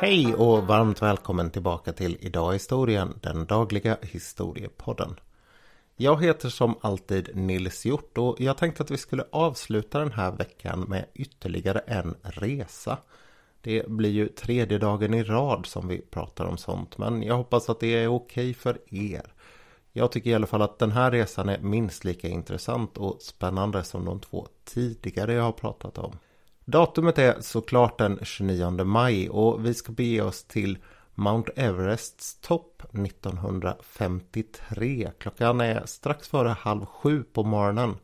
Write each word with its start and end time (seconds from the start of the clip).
Hej 0.00 0.34
och 0.34 0.66
varmt 0.66 1.02
välkommen 1.02 1.50
tillbaka 1.50 1.92
till 1.92 2.16
Idag 2.20 2.52
historien, 2.52 3.18
den 3.22 3.46
dagliga 3.46 3.96
historiepodden. 4.02 5.20
Jag 5.96 6.22
heter 6.22 6.48
som 6.48 6.74
alltid 6.80 7.36
Nils 7.36 7.86
Hjort 7.86 8.18
och 8.18 8.40
jag 8.40 8.56
tänkte 8.56 8.82
att 8.82 8.90
vi 8.90 8.96
skulle 8.96 9.24
avsluta 9.32 9.98
den 9.98 10.12
här 10.12 10.32
veckan 10.32 10.80
med 10.80 11.04
ytterligare 11.14 11.78
en 11.78 12.14
resa. 12.22 12.98
Det 13.60 13.88
blir 13.88 14.10
ju 14.10 14.28
tredje 14.28 14.78
dagen 14.78 15.14
i 15.14 15.22
rad 15.22 15.66
som 15.66 15.88
vi 15.88 16.00
pratar 16.00 16.44
om 16.44 16.58
sånt 16.58 16.98
men 16.98 17.22
jag 17.22 17.36
hoppas 17.36 17.70
att 17.70 17.80
det 17.80 18.02
är 18.02 18.08
okej 18.08 18.54
för 18.54 18.78
er. 18.94 19.32
Jag 19.92 20.12
tycker 20.12 20.30
i 20.30 20.34
alla 20.34 20.46
fall 20.46 20.62
att 20.62 20.78
den 20.78 20.92
här 20.92 21.10
resan 21.10 21.48
är 21.48 21.58
minst 21.58 22.04
lika 22.04 22.28
intressant 22.28 22.98
och 22.98 23.22
spännande 23.22 23.84
som 23.84 24.04
de 24.04 24.20
två 24.20 24.46
tidigare 24.64 25.32
jag 25.32 25.42
har 25.42 25.52
pratat 25.52 25.98
om. 25.98 26.18
Datumet 26.70 27.18
är 27.18 27.40
såklart 27.40 27.98
den 27.98 28.18
29 28.22 28.84
maj 28.84 29.28
och 29.28 29.66
vi 29.66 29.74
ska 29.74 29.92
bege 29.92 30.22
oss 30.22 30.44
till 30.44 30.78
Mount 31.14 31.52
Everests 31.56 32.40
topp 32.40 32.82
1953. 32.92 35.10
Klockan 35.18 35.60
är 35.60 35.86
strax 35.86 36.28
före 36.28 36.48
halv 36.48 36.84
sju 36.84 37.22
på 37.22 37.44
morgonen. 37.44 37.96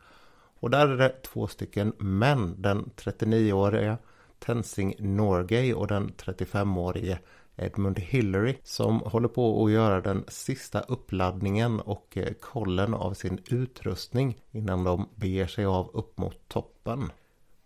Och 0.60 0.70
där 0.70 0.88
är 0.88 0.96
det 0.96 1.22
två 1.22 1.46
stycken 1.46 1.92
män. 1.98 2.62
Den 2.62 2.90
39-åriga 2.96 3.98
Tenzing 4.38 4.94
Norgay 4.98 5.74
och 5.74 5.86
den 5.86 6.12
35-årige 6.12 7.18
Edmund 7.56 7.98
Hillary 7.98 8.56
som 8.62 9.00
håller 9.00 9.28
på 9.28 9.64
att 9.64 9.72
göra 9.72 10.00
den 10.00 10.24
sista 10.28 10.80
uppladdningen 10.80 11.80
och 11.80 12.16
eh, 12.16 12.32
kollen 12.40 12.94
av 12.94 13.14
sin 13.14 13.40
utrustning 13.46 14.42
innan 14.50 14.84
de 14.84 15.08
beger 15.14 15.46
sig 15.46 15.64
av 15.64 15.90
upp 15.94 16.18
mot 16.18 16.48
toppen. 16.48 17.10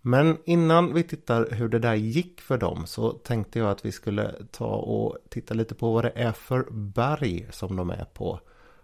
Men 0.08 0.38
innan 0.44 0.94
vi 0.94 1.02
tittar 1.02 1.48
hur 1.50 1.68
det 1.68 1.78
där 1.78 1.94
gick 1.94 2.40
för 2.40 2.58
dem 2.58 2.86
så 2.86 3.12
tänkte 3.12 3.58
jag 3.58 3.70
att 3.70 3.84
vi 3.84 3.92
skulle 3.92 4.34
ta 4.50 4.74
och 4.74 5.16
titta 5.28 5.54
lite 5.54 5.74
på 5.74 5.92
vad 5.92 6.04
det 6.04 6.12
är 6.14 6.32
för 6.32 6.66
berg 6.70 7.46
som 7.50 7.76
de 7.76 7.90
är 7.90 8.04
på. 8.04 8.40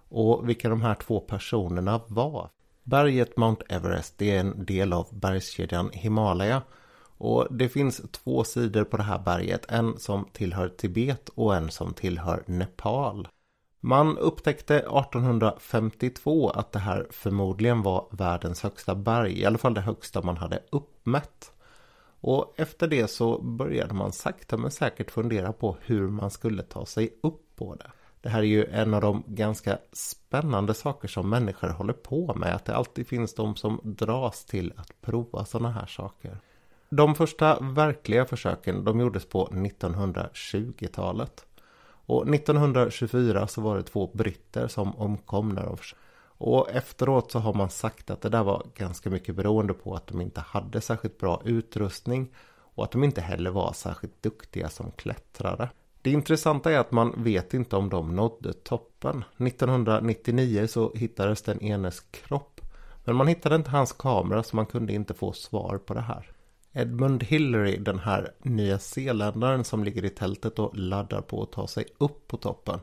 Och 0.09 0.49
vilka 0.49 0.69
de 0.69 0.83
här 0.83 0.95
två 0.95 1.21
personerna 1.21 2.01
var. 2.07 2.51
Berget 2.83 3.37
Mount 3.37 3.65
Everest 3.69 4.19
det 4.19 4.31
är 4.31 4.41
en 4.41 4.65
del 4.65 4.93
av 4.93 5.07
bergskedjan 5.13 5.91
Himalaya. 5.93 6.63
Och 7.19 7.47
det 7.51 7.69
finns 7.69 8.03
två 8.11 8.45
sidor 8.45 8.85
på 8.85 8.97
det 8.97 9.03
här 9.03 9.19
berget. 9.19 9.73
En 9.73 9.99
som 9.99 10.29
tillhör 10.33 10.69
Tibet 10.69 11.29
och 11.29 11.57
en 11.57 11.71
som 11.71 11.95
tillhör 11.95 12.43
Nepal. 12.47 13.29
Man 13.87 14.19
upptäckte 14.19 14.77
1852 14.77 16.51
att 16.51 16.73
det 16.73 16.79
här 16.79 17.07
förmodligen 17.11 17.83
var 17.83 18.07
världens 18.11 18.63
högsta 18.63 18.95
berg, 18.95 19.41
i 19.41 19.45
alla 19.45 19.59
fall 19.59 19.75
det 19.75 19.81
högsta 19.81 20.23
man 20.23 20.37
hade 20.37 20.63
uppmätt. 20.71 21.53
Och 22.21 22.55
efter 22.57 22.89
det 22.89 23.09
så 23.09 23.43
började 23.43 23.95
man 23.95 24.13
sakta 24.13 24.57
men 24.57 24.71
säkert 24.71 25.11
fundera 25.11 25.53
på 25.53 25.77
hur 25.81 26.09
man 26.09 26.31
skulle 26.31 26.63
ta 26.63 26.87
sig 26.87 27.15
upp 27.23 27.57
på 27.57 27.75
det. 27.75 27.91
Det 28.21 28.29
här 28.29 28.39
är 28.39 28.47
ju 28.47 28.67
en 28.67 28.95
av 28.95 29.01
de 29.01 29.25
ganska 29.27 29.79
spännande 29.93 30.75
saker 30.75 31.09
som 31.09 31.31
människor 31.31 31.69
håller 31.69 31.93
på 31.93 32.35
med. 32.35 32.55
Att 32.55 32.65
det 32.65 32.77
alltid 32.77 33.07
finns 33.07 33.35
de 33.35 33.57
som 33.57 33.81
dras 33.83 34.45
till 34.45 34.73
att 34.77 35.01
prova 35.01 35.45
sådana 35.45 35.71
här 35.71 35.87
saker. 35.87 36.39
De 36.89 37.15
första 37.15 37.61
verkliga 37.61 38.25
försöken 38.25 38.85
de 38.85 39.01
gjordes 39.01 39.29
på 39.29 39.47
1920-talet. 39.47 41.47
Och 42.07 42.35
1924 42.35 43.47
så 43.47 43.61
var 43.61 43.77
det 43.77 43.83
två 43.83 44.11
britter 44.15 44.69
som 44.69 44.97
omkom 44.97 45.49
när 45.49 45.63
de 45.63 45.77
och 46.39 46.71
efteråt 46.71 47.31
så 47.31 47.39
har 47.39 47.55
man 47.55 47.71
sagt 47.71 48.11
att 48.11 48.21
det 48.21 48.29
där 48.29 48.45
var 48.45 48.67
ganska 48.75 49.11
mycket 49.11 49.35
beroende 49.35 49.75
på 49.75 49.95
att 49.95 50.07
de 50.07 50.21
inte 50.21 50.41
hade 50.41 50.81
särskilt 50.81 51.19
bra 51.19 51.43
utrustning 51.45 52.35
och 52.75 52.85
att 52.85 52.91
de 52.91 53.05
inte 53.05 53.21
heller 53.21 53.51
var 53.51 53.73
särskilt 53.73 54.23
duktiga 54.23 54.69
som 54.69 54.91
klättrare. 54.91 55.69
Det 56.03 56.11
intressanta 56.11 56.73
är 56.73 56.79
att 56.79 56.93
man 56.93 57.15
vet 57.25 57.55
inte 57.55 57.77
om 57.77 57.89
de 57.89 58.17
nådde 58.17 58.53
toppen. 58.53 59.25
1999 59.39 60.67
så 60.67 60.93
hittades 60.95 61.43
den 61.43 61.63
enes 61.63 62.01
kropp. 62.01 62.61
Men 63.05 63.17
man 63.17 63.29
hittade 63.29 63.57
inte 63.57 63.71
hans 63.71 63.93
kamera 63.93 64.43
så 64.43 64.57
man 64.57 64.67
kunde 64.67 64.93
inte 64.93 65.15
få 65.15 65.33
svar 65.33 65.79
på 65.79 65.95
det 65.95 66.01
här. 66.01 66.34
Edmund 66.77 67.23
Hillary, 67.23 67.77
den 67.77 67.99
här 67.99 68.33
nya 68.43 68.79
zeeländaren 68.79 69.65
som 69.65 69.85
ligger 69.85 70.05
i 70.05 70.11
tältet 70.11 70.59
och 70.59 70.77
laddar 70.77 71.21
på 71.21 71.43
att 71.43 71.53
ta 71.53 71.67
sig 71.67 71.85
upp 71.99 72.29
på 72.29 72.37
toppen. 72.37 72.81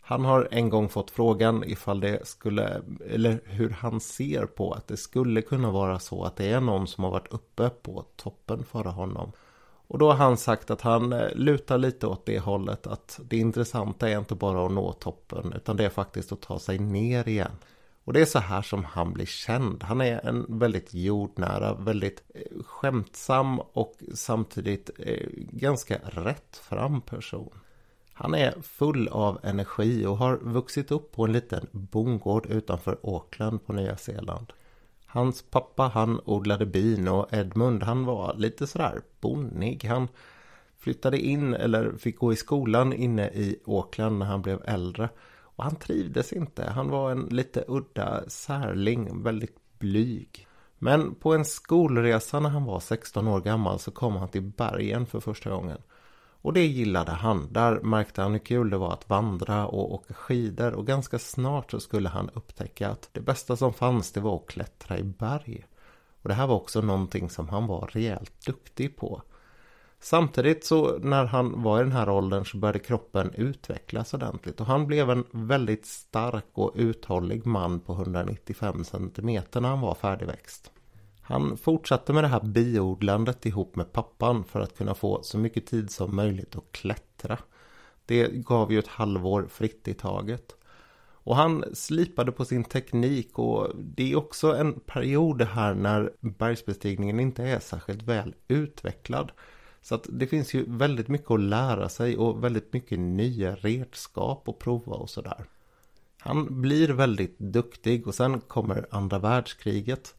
Han 0.00 0.24
har 0.24 0.48
en 0.50 0.68
gång 0.68 0.88
fått 0.88 1.10
frågan 1.10 1.64
ifall 1.64 2.00
det 2.00 2.26
skulle, 2.26 2.82
eller 3.10 3.40
hur 3.44 3.70
han 3.70 4.00
ser 4.00 4.46
på 4.46 4.72
att 4.72 4.88
det 4.88 4.96
skulle 4.96 5.42
kunna 5.42 5.70
vara 5.70 5.98
så 5.98 6.24
att 6.24 6.36
det 6.36 6.50
är 6.50 6.60
någon 6.60 6.86
som 6.86 7.04
har 7.04 7.10
varit 7.10 7.32
uppe 7.32 7.70
på 7.70 8.04
toppen 8.16 8.64
före 8.64 8.88
honom. 8.88 9.32
Och 9.86 9.98
då 9.98 10.10
har 10.10 10.16
han 10.16 10.36
sagt 10.36 10.70
att 10.70 10.80
han 10.80 11.12
eh, 11.12 11.34
lutar 11.34 11.78
lite 11.78 12.06
åt 12.06 12.26
det 12.26 12.38
hållet 12.38 12.86
att 12.86 13.20
det 13.24 13.36
intressanta 13.36 14.08
är 14.08 14.18
inte 14.18 14.34
bara 14.34 14.66
att 14.66 14.72
nå 14.72 14.92
toppen 14.92 15.52
utan 15.56 15.76
det 15.76 15.84
är 15.84 15.90
faktiskt 15.90 16.32
att 16.32 16.40
ta 16.40 16.58
sig 16.58 16.78
ner 16.78 17.28
igen. 17.28 17.52
Och 18.10 18.14
det 18.14 18.20
är 18.20 18.26
så 18.26 18.38
här 18.38 18.62
som 18.62 18.84
han 18.84 19.12
blir 19.12 19.26
känd. 19.26 19.82
Han 19.82 20.00
är 20.00 20.26
en 20.26 20.58
väldigt 20.58 20.94
jordnära, 20.94 21.74
väldigt 21.74 22.22
eh, 22.34 22.62
skämtsam 22.62 23.60
och 23.60 23.94
samtidigt 24.14 24.90
eh, 24.98 25.26
ganska 25.36 25.98
rättfram 26.04 27.00
person. 27.00 27.50
Han 28.12 28.34
är 28.34 28.54
full 28.62 29.08
av 29.08 29.38
energi 29.42 30.06
och 30.06 30.16
har 30.16 30.36
vuxit 30.36 30.90
upp 30.90 31.12
på 31.12 31.24
en 31.24 31.32
liten 31.32 31.66
bondgård 31.70 32.46
utanför 32.46 32.98
Auckland 33.02 33.66
på 33.66 33.72
Nya 33.72 33.96
Zeeland. 33.96 34.52
Hans 35.06 35.42
pappa 35.42 35.90
han 35.94 36.20
odlade 36.24 36.66
bin 36.66 37.08
och 37.08 37.32
Edmund 37.32 37.82
han 37.82 38.04
var 38.04 38.34
lite 38.34 38.66
sådär 38.66 39.02
bonnig. 39.20 39.84
Han 39.84 40.08
flyttade 40.78 41.18
in 41.18 41.54
eller 41.54 41.92
fick 41.92 42.18
gå 42.18 42.32
i 42.32 42.36
skolan 42.36 42.92
inne 42.92 43.28
i 43.28 43.60
Auckland 43.66 44.18
när 44.18 44.26
han 44.26 44.42
blev 44.42 44.62
äldre. 44.64 45.08
Och 45.60 45.64
han 45.64 45.76
trivdes 45.76 46.32
inte. 46.32 46.64
Han 46.64 46.90
var 46.90 47.10
en 47.10 47.26
lite 47.30 47.64
udda 47.68 48.28
särling, 48.28 49.22
väldigt 49.22 49.78
blyg. 49.78 50.46
Men 50.78 51.14
på 51.14 51.34
en 51.34 51.44
skolresa 51.44 52.40
när 52.40 52.50
han 52.50 52.64
var 52.64 52.80
16 52.80 53.28
år 53.28 53.40
gammal 53.40 53.78
så 53.78 53.90
kom 53.90 54.16
han 54.16 54.28
till 54.28 54.42
bergen 54.42 55.06
för 55.06 55.20
första 55.20 55.50
gången. 55.50 55.78
Och 56.42 56.52
det 56.52 56.66
gillade 56.66 57.12
han. 57.12 57.52
Där 57.52 57.80
märkte 57.80 58.22
han 58.22 58.32
hur 58.32 58.38
kul 58.38 58.70
det 58.70 58.76
var 58.76 58.92
att 58.92 59.08
vandra 59.08 59.66
och 59.66 59.94
åka 59.94 60.14
skidor. 60.14 60.72
Och 60.72 60.86
ganska 60.86 61.18
snart 61.18 61.70
så 61.70 61.80
skulle 61.80 62.08
han 62.08 62.30
upptäcka 62.30 62.88
att 62.88 63.08
det 63.12 63.20
bästa 63.20 63.56
som 63.56 63.72
fanns 63.72 64.12
det 64.12 64.20
var 64.20 64.36
att 64.36 64.46
klättra 64.46 64.98
i 64.98 65.02
berg. 65.02 65.66
Och 66.22 66.28
det 66.28 66.34
här 66.34 66.46
var 66.46 66.56
också 66.56 66.80
någonting 66.80 67.30
som 67.30 67.48
han 67.48 67.66
var 67.66 67.90
rejält 67.92 68.46
duktig 68.46 68.96
på. 68.96 69.22
Samtidigt 70.02 70.64
så 70.64 70.98
när 70.98 71.24
han 71.24 71.62
var 71.62 71.80
i 71.80 71.82
den 71.82 71.92
här 71.92 72.08
åldern 72.08 72.44
så 72.44 72.56
började 72.56 72.78
kroppen 72.78 73.34
utvecklas 73.34 74.14
ordentligt 74.14 74.60
och 74.60 74.66
han 74.66 74.86
blev 74.86 75.10
en 75.10 75.24
väldigt 75.30 75.86
stark 75.86 76.46
och 76.52 76.72
uthållig 76.74 77.46
man 77.46 77.80
på 77.80 77.92
195 77.92 78.84
cm 78.84 79.42
när 79.52 79.68
han 79.68 79.80
var 79.80 79.94
färdigväxt. 79.94 80.70
Han 81.20 81.56
fortsatte 81.56 82.12
med 82.12 82.24
det 82.24 82.28
här 82.28 82.40
biodlandet 82.40 83.46
ihop 83.46 83.76
med 83.76 83.92
pappan 83.92 84.44
för 84.44 84.60
att 84.60 84.76
kunna 84.76 84.94
få 84.94 85.22
så 85.22 85.38
mycket 85.38 85.66
tid 85.66 85.90
som 85.90 86.16
möjligt 86.16 86.56
att 86.56 86.72
klättra. 86.72 87.38
Det 88.06 88.28
gav 88.28 88.72
ju 88.72 88.78
ett 88.78 88.88
halvår 88.88 89.46
fritt 89.50 89.88
i 89.88 89.94
taget. 89.94 90.56
Och 91.22 91.36
han 91.36 91.64
slipade 91.72 92.32
på 92.32 92.44
sin 92.44 92.64
teknik 92.64 93.38
och 93.38 93.68
det 93.74 94.12
är 94.12 94.16
också 94.16 94.56
en 94.56 94.80
period 94.80 95.42
här 95.42 95.74
när 95.74 96.12
bergsbestigningen 96.20 97.20
inte 97.20 97.44
är 97.44 97.60
särskilt 97.60 98.02
väl 98.02 98.34
utvecklad. 98.48 99.32
Så 99.82 99.94
att 99.94 100.06
det 100.08 100.26
finns 100.26 100.54
ju 100.54 100.64
väldigt 100.68 101.08
mycket 101.08 101.30
att 101.30 101.40
lära 101.40 101.88
sig 101.88 102.16
och 102.16 102.44
väldigt 102.44 102.72
mycket 102.72 102.98
nya 102.98 103.54
redskap 103.54 104.48
att 104.48 104.58
prova 104.58 104.92
och 104.92 105.10
sådär. 105.10 105.44
Han 106.18 106.60
blir 106.60 106.88
väldigt 106.88 107.38
duktig 107.38 108.06
och 108.06 108.14
sen 108.14 108.40
kommer 108.40 108.86
andra 108.90 109.18
världskriget. 109.18 110.14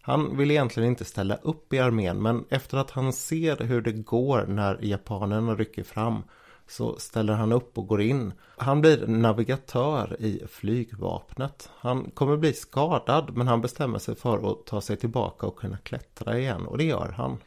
Han 0.00 0.36
vill 0.36 0.50
egentligen 0.50 0.88
inte 0.88 1.04
ställa 1.04 1.36
upp 1.36 1.72
i 1.72 1.78
armén 1.78 2.22
men 2.22 2.44
efter 2.48 2.78
att 2.78 2.90
han 2.90 3.12
ser 3.12 3.56
hur 3.56 3.80
det 3.80 3.92
går 3.92 4.46
när 4.46 4.84
japanerna 4.84 5.54
rycker 5.54 5.82
fram 5.84 6.22
så 6.66 6.98
ställer 6.98 7.32
han 7.32 7.52
upp 7.52 7.78
och 7.78 7.86
går 7.86 8.00
in. 8.00 8.32
Han 8.56 8.80
blir 8.80 9.06
navigatör 9.06 10.16
i 10.20 10.42
flygvapnet. 10.48 11.70
Han 11.74 12.10
kommer 12.10 12.36
bli 12.36 12.52
skadad 12.52 13.36
men 13.36 13.48
han 13.48 13.60
bestämmer 13.60 13.98
sig 13.98 14.14
för 14.14 14.50
att 14.50 14.66
ta 14.66 14.80
sig 14.80 14.96
tillbaka 14.96 15.46
och 15.46 15.58
kunna 15.58 15.76
klättra 15.76 16.38
igen 16.38 16.66
och 16.66 16.78
det 16.78 16.84
gör 16.84 17.14
han. 17.16 17.38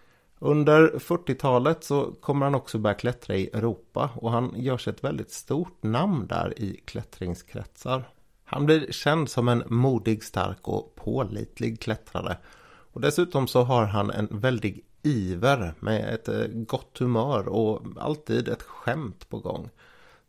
Under 0.44 0.90
40-talet 0.90 1.84
så 1.84 2.12
kommer 2.22 2.46
han 2.46 2.56
också 2.56 2.78
börja 2.78 2.94
klättra 2.94 3.36
i 3.36 3.50
Europa 3.54 4.10
och 4.16 4.32
han 4.32 4.54
gör 4.56 4.78
sig 4.78 4.94
ett 4.94 5.04
väldigt 5.04 5.32
stort 5.32 5.84
namn 5.84 6.28
där 6.28 6.54
i 6.62 6.82
klättringskretsar. 6.86 8.10
Han 8.46 8.66
blir 8.66 8.92
känd 8.92 9.30
som 9.30 9.48
en 9.48 9.64
modig, 9.68 10.24
stark 10.24 10.68
och 10.68 10.96
pålitlig 10.96 11.80
klättrare. 11.80 12.38
Och 12.94 13.02
dessutom 13.02 13.48
så 13.48 13.64
har 13.64 13.86
han 13.86 14.12
en 14.12 14.28
väldig 14.32 14.86
iver 15.02 15.74
med 15.80 16.14
ett 16.14 16.28
eh, 16.28 16.48
gott 16.48 16.98
humör 16.98 17.48
och 17.48 17.82
alltid 18.00 18.48
ett 18.48 18.64
skämt 18.64 19.30
på 19.30 19.40
gång. 19.40 19.70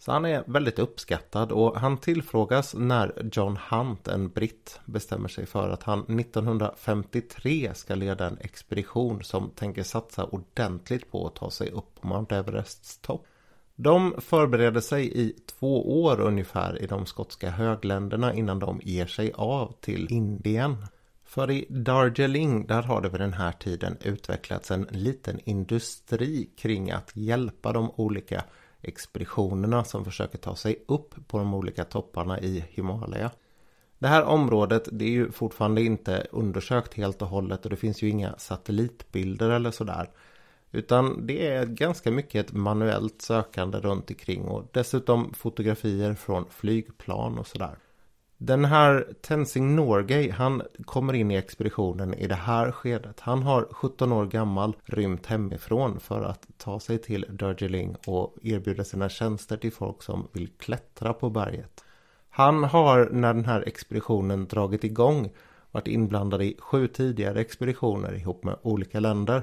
Så 0.04 0.12
han 0.12 0.24
är 0.24 0.44
väldigt 0.46 0.78
uppskattad 0.78 1.52
och 1.52 1.80
han 1.80 1.98
tillfrågas 1.98 2.74
när 2.74 3.28
John 3.32 3.58
Hunt, 3.70 4.08
en 4.08 4.28
britt, 4.28 4.80
bestämmer 4.84 5.28
sig 5.28 5.46
för 5.46 5.70
att 5.70 5.82
han 5.82 6.20
1953 6.20 7.70
ska 7.74 7.94
leda 7.94 8.26
en 8.26 8.38
expedition 8.40 9.24
som 9.24 9.50
tänker 9.50 9.82
satsa 9.82 10.24
ordentligt 10.24 11.10
på 11.10 11.26
att 11.26 11.34
ta 11.34 11.50
sig 11.50 11.70
upp 11.70 12.00
på 12.00 12.06
Mount 12.06 12.36
Everests 12.36 12.98
topp. 12.98 13.26
De 13.74 14.14
förbereder 14.18 14.80
sig 14.80 15.20
i 15.20 15.34
två 15.58 16.02
år 16.02 16.20
ungefär 16.20 16.82
i 16.82 16.86
de 16.86 17.06
skotska 17.06 17.50
högländerna 17.50 18.34
innan 18.34 18.58
de 18.58 18.80
ger 18.84 19.06
sig 19.06 19.32
av 19.32 19.74
till 19.80 20.12
Indien. 20.12 20.76
För 21.24 21.50
i 21.50 21.66
Darjeeling 21.70 22.66
där 22.66 22.82
har 22.82 23.00
det 23.00 23.08
vid 23.08 23.20
den 23.20 23.32
här 23.32 23.52
tiden 23.52 23.96
utvecklats 24.00 24.70
en 24.70 24.86
liten 24.90 25.40
industri 25.44 26.50
kring 26.56 26.90
att 26.90 27.10
hjälpa 27.14 27.72
de 27.72 27.90
olika 27.96 28.44
expeditionerna 28.82 29.84
som 29.84 30.04
försöker 30.04 30.38
ta 30.38 30.56
sig 30.56 30.84
upp 30.88 31.14
på 31.28 31.38
de 31.38 31.54
olika 31.54 31.84
topparna 31.84 32.40
i 32.40 32.64
Himalaya. 32.70 33.30
Det 33.98 34.08
här 34.08 34.24
området 34.24 34.88
det 34.92 35.04
är 35.04 35.10
ju 35.10 35.30
fortfarande 35.30 35.82
inte 35.82 36.26
undersökt 36.30 36.94
helt 36.94 37.22
och 37.22 37.28
hållet 37.28 37.64
och 37.64 37.70
det 37.70 37.76
finns 37.76 38.02
ju 38.02 38.08
inga 38.08 38.38
satellitbilder 38.38 39.50
eller 39.50 39.70
sådär. 39.70 40.10
Utan 40.70 41.26
det 41.26 41.46
är 41.46 41.66
ganska 41.66 42.10
mycket 42.10 42.46
ett 42.46 42.52
manuellt 42.52 43.22
sökande 43.22 43.78
runt 43.78 44.10
omkring 44.10 44.44
och 44.44 44.68
dessutom 44.72 45.34
fotografier 45.34 46.14
från 46.14 46.44
flygplan 46.50 47.38
och 47.38 47.46
sådär. 47.46 47.78
Den 48.44 48.64
här 48.64 49.06
Tenzing 49.20 49.76
Norgay, 49.76 50.30
han 50.30 50.62
kommer 50.84 51.12
in 51.12 51.30
i 51.30 51.36
expeditionen 51.36 52.14
i 52.14 52.26
det 52.26 52.34
här 52.34 52.72
skedet. 52.72 53.20
Han 53.20 53.42
har 53.42 53.68
17 53.70 54.12
år 54.12 54.26
gammal 54.26 54.76
rymt 54.84 55.26
hemifrån 55.26 56.00
för 56.00 56.22
att 56.22 56.46
ta 56.58 56.80
sig 56.80 56.98
till 56.98 57.26
Darjeeling 57.28 57.96
och 58.06 58.36
erbjuda 58.42 58.84
sina 58.84 59.08
tjänster 59.08 59.56
till 59.56 59.72
folk 59.72 60.02
som 60.02 60.28
vill 60.32 60.48
klättra 60.48 61.12
på 61.12 61.30
berget. 61.30 61.84
Han 62.30 62.64
har 62.64 63.08
när 63.12 63.34
den 63.34 63.44
här 63.44 63.64
expeditionen 63.66 64.46
dragit 64.46 64.84
igång 64.84 65.32
varit 65.70 65.88
inblandad 65.88 66.42
i 66.42 66.56
sju 66.58 66.88
tidigare 66.88 67.40
expeditioner 67.40 68.14
ihop 68.14 68.44
med 68.44 68.56
olika 68.62 69.00
länder. 69.00 69.42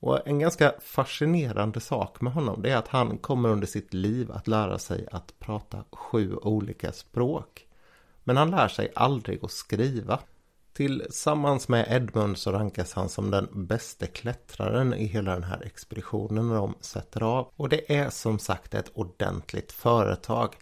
Och 0.00 0.28
en 0.28 0.38
ganska 0.38 0.74
fascinerande 0.80 1.80
sak 1.80 2.20
med 2.20 2.32
honom 2.32 2.62
det 2.62 2.70
är 2.70 2.76
att 2.76 2.88
han 2.88 3.18
kommer 3.18 3.48
under 3.48 3.66
sitt 3.66 3.94
liv 3.94 4.32
att 4.32 4.48
lära 4.48 4.78
sig 4.78 5.06
att 5.12 5.34
prata 5.38 5.84
sju 5.92 6.36
olika 6.36 6.92
språk. 6.92 7.67
Men 8.28 8.36
han 8.36 8.50
lär 8.50 8.68
sig 8.68 8.92
aldrig 8.94 9.44
att 9.44 9.50
skriva. 9.50 10.18
Tillsammans 10.72 11.68
med 11.68 11.86
Edmund 11.88 12.38
så 12.38 12.52
rankas 12.52 12.92
han 12.92 13.08
som 13.08 13.30
den 13.30 13.48
bästa 13.52 14.06
klättraren 14.06 14.94
i 14.94 15.04
hela 15.04 15.32
den 15.32 15.42
här 15.42 15.62
expeditionen 15.62 16.48
när 16.48 16.54
de 16.54 16.74
sätter 16.80 17.22
av. 17.22 17.52
Och 17.56 17.68
det 17.68 17.96
är 17.96 18.10
som 18.10 18.38
sagt 18.38 18.74
ett 18.74 18.90
ordentligt 18.94 19.72
företag. 19.72 20.56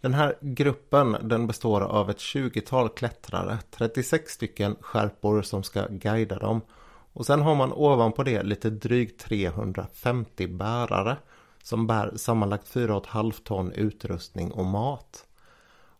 Den 0.00 0.14
här 0.14 0.38
gruppen 0.40 1.16
den 1.22 1.46
består 1.46 1.80
av 1.80 2.10
ett 2.10 2.18
20-tal 2.18 2.88
klättrare, 2.88 3.58
36 3.70 4.32
stycken 4.32 4.76
skärpor 4.80 5.42
som 5.42 5.62
ska 5.62 5.86
guida 5.90 6.38
dem. 6.38 6.60
Och 7.12 7.26
sen 7.26 7.42
har 7.42 7.54
man 7.54 7.72
ovanpå 7.72 8.22
det 8.22 8.42
lite 8.42 8.70
drygt 8.70 9.20
350 9.20 10.46
bärare 10.46 11.16
som 11.62 11.86
bär 11.86 12.16
sammanlagt 12.16 12.74
4,5 12.74 13.32
ton 13.44 13.72
utrustning 13.72 14.52
och 14.52 14.66
mat. 14.66 15.25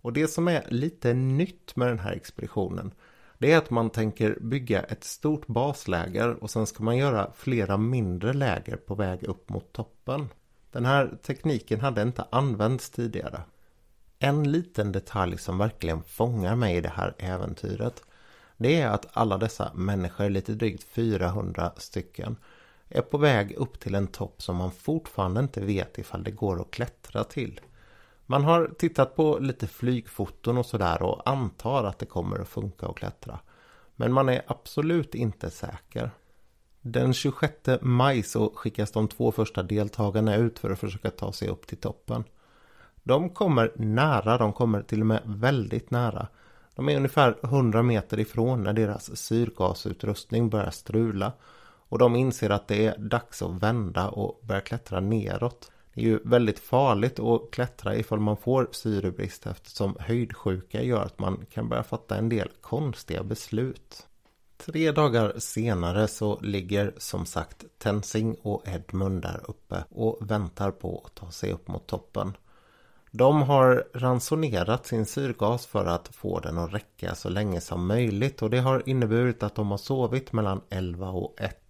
Och 0.06 0.12
det 0.12 0.28
som 0.28 0.48
är 0.48 0.64
lite 0.68 1.14
nytt 1.14 1.76
med 1.76 1.88
den 1.88 1.98
här 1.98 2.12
expeditionen 2.12 2.94
det 3.38 3.52
är 3.52 3.58
att 3.58 3.70
man 3.70 3.90
tänker 3.90 4.38
bygga 4.40 4.82
ett 4.82 5.04
stort 5.04 5.46
basläger 5.46 6.42
och 6.42 6.50
sen 6.50 6.66
ska 6.66 6.82
man 6.82 6.96
göra 6.96 7.30
flera 7.36 7.76
mindre 7.76 8.32
läger 8.32 8.76
på 8.76 8.94
väg 8.94 9.22
upp 9.22 9.48
mot 9.48 9.72
toppen. 9.72 10.28
Den 10.72 10.84
här 10.84 11.18
tekniken 11.22 11.80
hade 11.80 12.02
inte 12.02 12.24
använts 12.30 12.90
tidigare. 12.90 13.40
En 14.18 14.52
liten 14.52 14.92
detalj 14.92 15.38
som 15.38 15.58
verkligen 15.58 16.02
fångar 16.02 16.56
mig 16.56 16.76
i 16.76 16.80
det 16.80 16.92
här 16.94 17.14
äventyret 17.18 18.02
det 18.56 18.80
är 18.80 18.88
att 18.88 19.06
alla 19.12 19.38
dessa 19.38 19.72
människor, 19.74 20.28
lite 20.28 20.52
drygt 20.52 20.84
400 20.84 21.72
stycken, 21.76 22.36
är 22.88 23.02
på 23.02 23.18
väg 23.18 23.52
upp 23.52 23.80
till 23.80 23.94
en 23.94 24.06
topp 24.06 24.42
som 24.42 24.56
man 24.56 24.70
fortfarande 24.70 25.40
inte 25.40 25.60
vet 25.60 25.98
ifall 25.98 26.24
det 26.24 26.30
går 26.30 26.60
att 26.60 26.70
klättra 26.70 27.24
till. 27.24 27.60
Man 28.26 28.44
har 28.44 28.74
tittat 28.78 29.16
på 29.16 29.38
lite 29.38 29.66
flygfoton 29.66 30.58
och 30.58 30.66
sådär 30.66 31.02
och 31.02 31.28
antar 31.30 31.84
att 31.84 31.98
det 31.98 32.06
kommer 32.06 32.38
att 32.38 32.48
funka 32.48 32.86
att 32.86 32.96
klättra. 32.96 33.38
Men 33.96 34.12
man 34.12 34.28
är 34.28 34.42
absolut 34.46 35.14
inte 35.14 35.50
säker. 35.50 36.10
Den 36.80 37.14
26 37.14 37.54
maj 37.80 38.22
så 38.22 38.52
skickas 38.54 38.90
de 38.90 39.08
två 39.08 39.32
första 39.32 39.62
deltagarna 39.62 40.36
ut 40.36 40.58
för 40.58 40.70
att 40.70 40.78
försöka 40.78 41.10
ta 41.10 41.32
sig 41.32 41.48
upp 41.48 41.66
till 41.66 41.78
toppen. 41.78 42.24
De 43.02 43.30
kommer 43.30 43.72
nära, 43.76 44.38
de 44.38 44.52
kommer 44.52 44.82
till 44.82 45.00
och 45.00 45.06
med 45.06 45.22
väldigt 45.24 45.90
nära. 45.90 46.26
De 46.74 46.88
är 46.88 46.96
ungefär 46.96 47.38
100 47.42 47.82
meter 47.82 48.20
ifrån 48.20 48.62
när 48.62 48.72
deras 48.72 49.16
syrgasutrustning 49.16 50.50
börjar 50.50 50.70
strula. 50.70 51.32
Och 51.88 51.98
de 51.98 52.16
inser 52.16 52.50
att 52.50 52.68
det 52.68 52.86
är 52.86 52.98
dags 52.98 53.42
att 53.42 53.62
vända 53.62 54.08
och 54.08 54.40
börja 54.42 54.60
klättra 54.60 55.00
neråt. 55.00 55.70
Det 55.96 56.02
är 56.02 56.06
ju 56.06 56.20
väldigt 56.24 56.58
farligt 56.58 57.18
att 57.18 57.50
klättra 57.50 57.96
ifall 57.96 58.20
man 58.20 58.36
får 58.36 58.68
syrebrist 58.72 59.46
eftersom 59.46 59.96
höjdsjuka 60.00 60.82
gör 60.82 61.02
att 61.02 61.18
man 61.18 61.46
kan 61.52 61.68
börja 61.68 61.82
fatta 61.82 62.16
en 62.16 62.28
del 62.28 62.48
konstiga 62.60 63.22
beslut. 63.22 64.06
Tre 64.56 64.92
dagar 64.92 65.32
senare 65.38 66.08
så 66.08 66.40
ligger 66.40 66.94
som 66.96 67.26
sagt 67.26 67.64
Tensing 67.78 68.36
och 68.42 68.68
Edmund 68.68 69.22
där 69.22 69.40
uppe 69.48 69.84
och 69.90 70.18
väntar 70.30 70.70
på 70.70 71.02
att 71.06 71.14
ta 71.14 71.30
sig 71.30 71.52
upp 71.52 71.68
mot 71.68 71.86
toppen. 71.86 72.36
De 73.10 73.42
har 73.42 73.84
ransonerat 73.94 74.86
sin 74.86 75.06
syrgas 75.06 75.66
för 75.66 75.86
att 75.86 76.08
få 76.08 76.40
den 76.40 76.58
att 76.58 76.74
räcka 76.74 77.14
så 77.14 77.28
länge 77.28 77.60
som 77.60 77.86
möjligt 77.86 78.42
och 78.42 78.50
det 78.50 78.58
har 78.58 78.88
inneburit 78.88 79.42
att 79.42 79.54
de 79.54 79.70
har 79.70 79.78
sovit 79.78 80.32
mellan 80.32 80.60
11 80.70 81.08
och 81.08 81.40
1. 81.40 81.65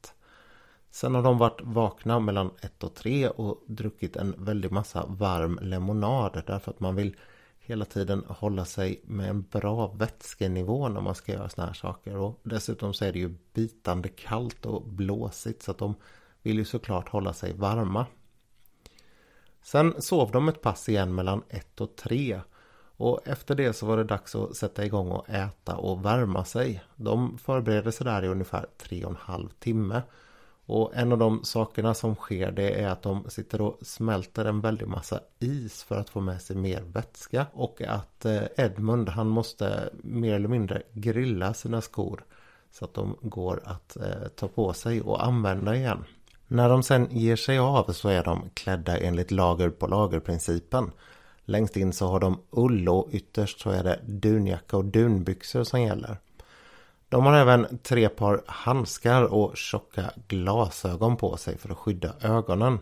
Sen 0.97 1.15
har 1.15 1.23
de 1.23 1.39
varit 1.39 1.61
vakna 1.63 2.21
mellan 2.21 2.51
1 2.61 2.85
och 2.85 2.95
3 2.95 3.29
och 3.29 3.65
druckit 3.67 4.17
en 4.17 4.35
väldig 4.39 4.73
massa 4.73 5.07
varm 5.07 5.59
lemonad 5.63 6.43
därför 6.47 6.71
att 6.71 6.81
man 6.81 6.97
vill 6.97 7.17
hela 7.59 7.85
tiden 7.85 8.25
hålla 8.29 8.65
sig 8.65 9.01
med 9.05 9.31
en 9.31 9.43
bra 9.43 9.87
vätskenivå 9.87 10.89
när 10.89 11.01
man 11.01 11.15
ska 11.15 11.33
göra 11.33 11.49
såna 11.49 11.67
här 11.67 11.75
saker. 11.75 12.17
Och 12.17 12.41
dessutom 12.43 12.95
så 12.95 13.05
är 13.05 13.13
det 13.13 13.19
ju 13.19 13.35
bitande 13.55 14.09
kallt 14.09 14.67
och 14.67 14.83
blåsigt 14.83 15.63
så 15.63 15.71
att 15.71 15.79
de 15.79 15.95
vill 16.43 16.59
ju 16.59 16.65
såklart 16.65 17.09
hålla 17.09 17.33
sig 17.33 17.53
varma. 17.53 18.07
Sen 19.63 20.03
sov 20.03 20.31
de 20.31 20.49
ett 20.49 20.63
pass 20.63 20.89
igen 20.89 21.15
mellan 21.15 21.43
1 21.49 21.81
och 21.81 21.97
3. 21.97 22.41
Och 22.97 23.21
efter 23.25 23.55
det 23.55 23.73
så 23.73 23.87
var 23.87 23.97
det 23.97 24.05
dags 24.05 24.35
att 24.35 24.57
sätta 24.57 24.85
igång 24.85 25.11
och 25.11 25.31
äta 25.31 25.77
och 25.77 26.05
värma 26.05 26.45
sig. 26.45 26.83
De 26.97 27.39
förbereder 27.39 27.91
sig 27.91 28.05
där 28.05 28.23
i 28.23 28.29
ungefär 28.29 28.67
3,5 28.79 29.49
timme. 29.59 30.03
Och 30.67 30.93
en 30.95 31.13
av 31.13 31.19
de 31.19 31.45
sakerna 31.45 31.95
som 31.95 32.15
sker 32.15 32.51
det 32.51 32.83
är 32.83 32.89
att 32.89 33.03
de 33.03 33.31
sitter 33.31 33.61
och 33.61 33.79
smälter 33.83 34.45
en 34.45 34.61
väldig 34.61 34.89
massa 34.89 35.21
is 35.39 35.83
för 35.83 35.97
att 35.97 36.11
få 36.11 36.21
med 36.21 36.43
sig 36.43 36.57
mer 36.57 36.81
vätska. 36.81 37.47
Och 37.53 37.83
att 37.83 38.25
eh, 38.25 38.43
Edmund 38.57 39.09
han 39.09 39.29
måste 39.29 39.91
mer 40.03 40.35
eller 40.35 40.49
mindre 40.49 40.83
grilla 40.93 41.55
sina 41.55 41.81
skor. 41.81 42.25
Så 42.73 42.85
att 42.85 42.95
de 42.95 43.17
går 43.23 43.61
att 43.65 43.97
eh, 43.97 44.29
ta 44.37 44.49
på 44.49 44.73
sig 44.73 45.01
och 45.01 45.27
använda 45.27 45.77
igen. 45.77 46.05
När 46.49 46.69
de 46.69 46.83
sen 46.83 47.09
ger 47.11 47.37
sig 47.37 47.59
av 47.59 47.93
så 47.93 48.09
är 48.09 48.25
de 48.25 48.51
klädda 48.55 48.99
enligt 48.99 49.31
lager 49.31 49.71
på 49.71 49.87
lager-principen. 49.87 50.91
Längst 51.45 51.77
in 51.77 51.93
så 51.93 52.07
har 52.07 52.21
de 52.21 52.41
ull 52.51 52.89
och 52.89 53.09
ytterst 53.13 53.61
så 53.61 53.71
är 53.71 53.85
det 53.85 54.01
dunjacka 54.07 54.77
och 54.77 54.85
dunbyxor 54.85 55.65
som 55.65 55.83
gäller. 55.83 56.19
De 57.09 57.27
har 57.27 57.35
även 57.35 57.79
tre 57.83 58.09
par 58.09 58.43
handskar 58.47 59.23
och 59.23 59.57
tjocka 59.57 60.11
glasögon 60.29 61.17
på 61.17 61.37
sig 61.37 61.59
för 61.59 61.71
att 61.71 61.79
skydda 61.79 62.15
ögonen. 62.21 62.79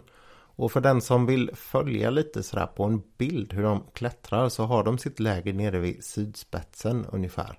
Och 0.56 0.72
för 0.72 0.80
den 0.80 1.00
som 1.00 1.26
vill 1.26 1.50
följa 1.54 2.10
lite 2.10 2.42
sådär 2.42 2.66
på 2.66 2.84
en 2.84 3.02
bild 3.18 3.52
hur 3.52 3.62
de 3.62 3.84
klättrar 3.92 4.48
så 4.48 4.64
har 4.64 4.84
de 4.84 4.98
sitt 4.98 5.20
läger 5.20 5.52
nere 5.52 5.78
vid 5.78 6.04
sydspetsen 6.04 7.06
ungefär. 7.12 7.58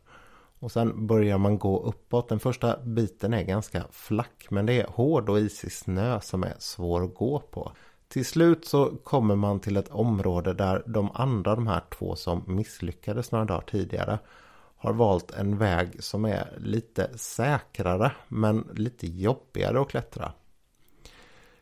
Och 0.60 0.72
sen 0.72 1.08
börjar 1.08 1.38
man 1.38 1.60
gå 1.60 1.84
uppåt. 1.84 2.30
Den 2.30 2.40
första 2.40 2.78
biten 2.78 3.34
är 3.34 3.44
ganska 3.44 3.84
flack 3.92 4.48
men 4.50 4.66
det 4.66 4.82
är 4.82 4.88
hård 4.88 5.30
och 5.30 5.40
isig 5.40 5.72
snö 5.72 6.22
som 6.22 6.44
är 6.44 6.56
svår 6.60 7.04
att 7.04 7.16
gå 7.16 7.40
på. 7.40 7.72
Till 8.08 8.26
slut 8.26 8.66
så 8.66 8.86
kommer 9.04 9.36
man 9.36 9.60
till 9.60 9.78
ett 9.78 9.90
område 9.90 10.54
där 10.54 10.84
de 10.86 11.12
andra, 11.14 11.56
de 11.56 11.68
här 11.68 11.82
två 11.98 12.16
som 12.16 12.44
misslyckades 12.48 13.32
några 13.32 13.46
dagar 13.46 13.62
tidigare 13.62 14.20
har 14.86 14.94
valt 14.94 15.32
en 15.32 15.58
väg 15.58 16.04
som 16.04 16.26
är 16.26 16.54
lite 16.58 17.18
säkrare 17.18 18.12
men 18.28 18.68
lite 18.74 19.08
jobbigare 19.08 19.82
att 19.82 19.90
klättra. 19.90 20.32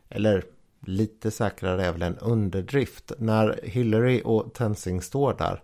Eller 0.08 0.44
lite 0.80 1.30
säkrare 1.30 1.86
är 1.86 1.92
väl 1.92 2.02
en 2.02 2.18
underdrift. 2.18 3.12
När 3.18 3.60
Hillary 3.62 4.22
och 4.24 4.54
Tenzing 4.54 5.02
står 5.02 5.34
där 5.34 5.62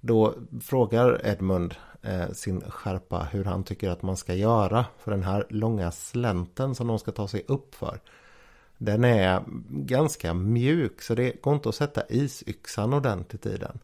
då 0.00 0.34
frågar 0.62 1.26
Edmund 1.26 1.74
eh, 2.02 2.30
sin 2.32 2.60
skärpa 2.60 3.26
hur 3.30 3.44
han 3.44 3.64
tycker 3.64 3.90
att 3.90 4.02
man 4.02 4.16
ska 4.16 4.34
göra 4.34 4.84
för 4.98 5.10
den 5.10 5.22
här 5.22 5.46
långa 5.48 5.90
slänten 5.90 6.74
som 6.74 6.86
de 6.86 6.98
ska 6.98 7.12
ta 7.12 7.28
sig 7.28 7.44
upp 7.48 7.74
för. 7.74 8.00
Den 8.78 9.04
är 9.04 9.42
ganska 9.68 10.34
mjuk 10.34 11.02
så 11.02 11.14
det 11.14 11.42
går 11.42 11.54
inte 11.54 11.68
att 11.68 11.74
sätta 11.74 12.02
isyxan 12.08 12.94
ordentligt 12.94 13.46
i 13.46 13.56
den. 13.56 13.78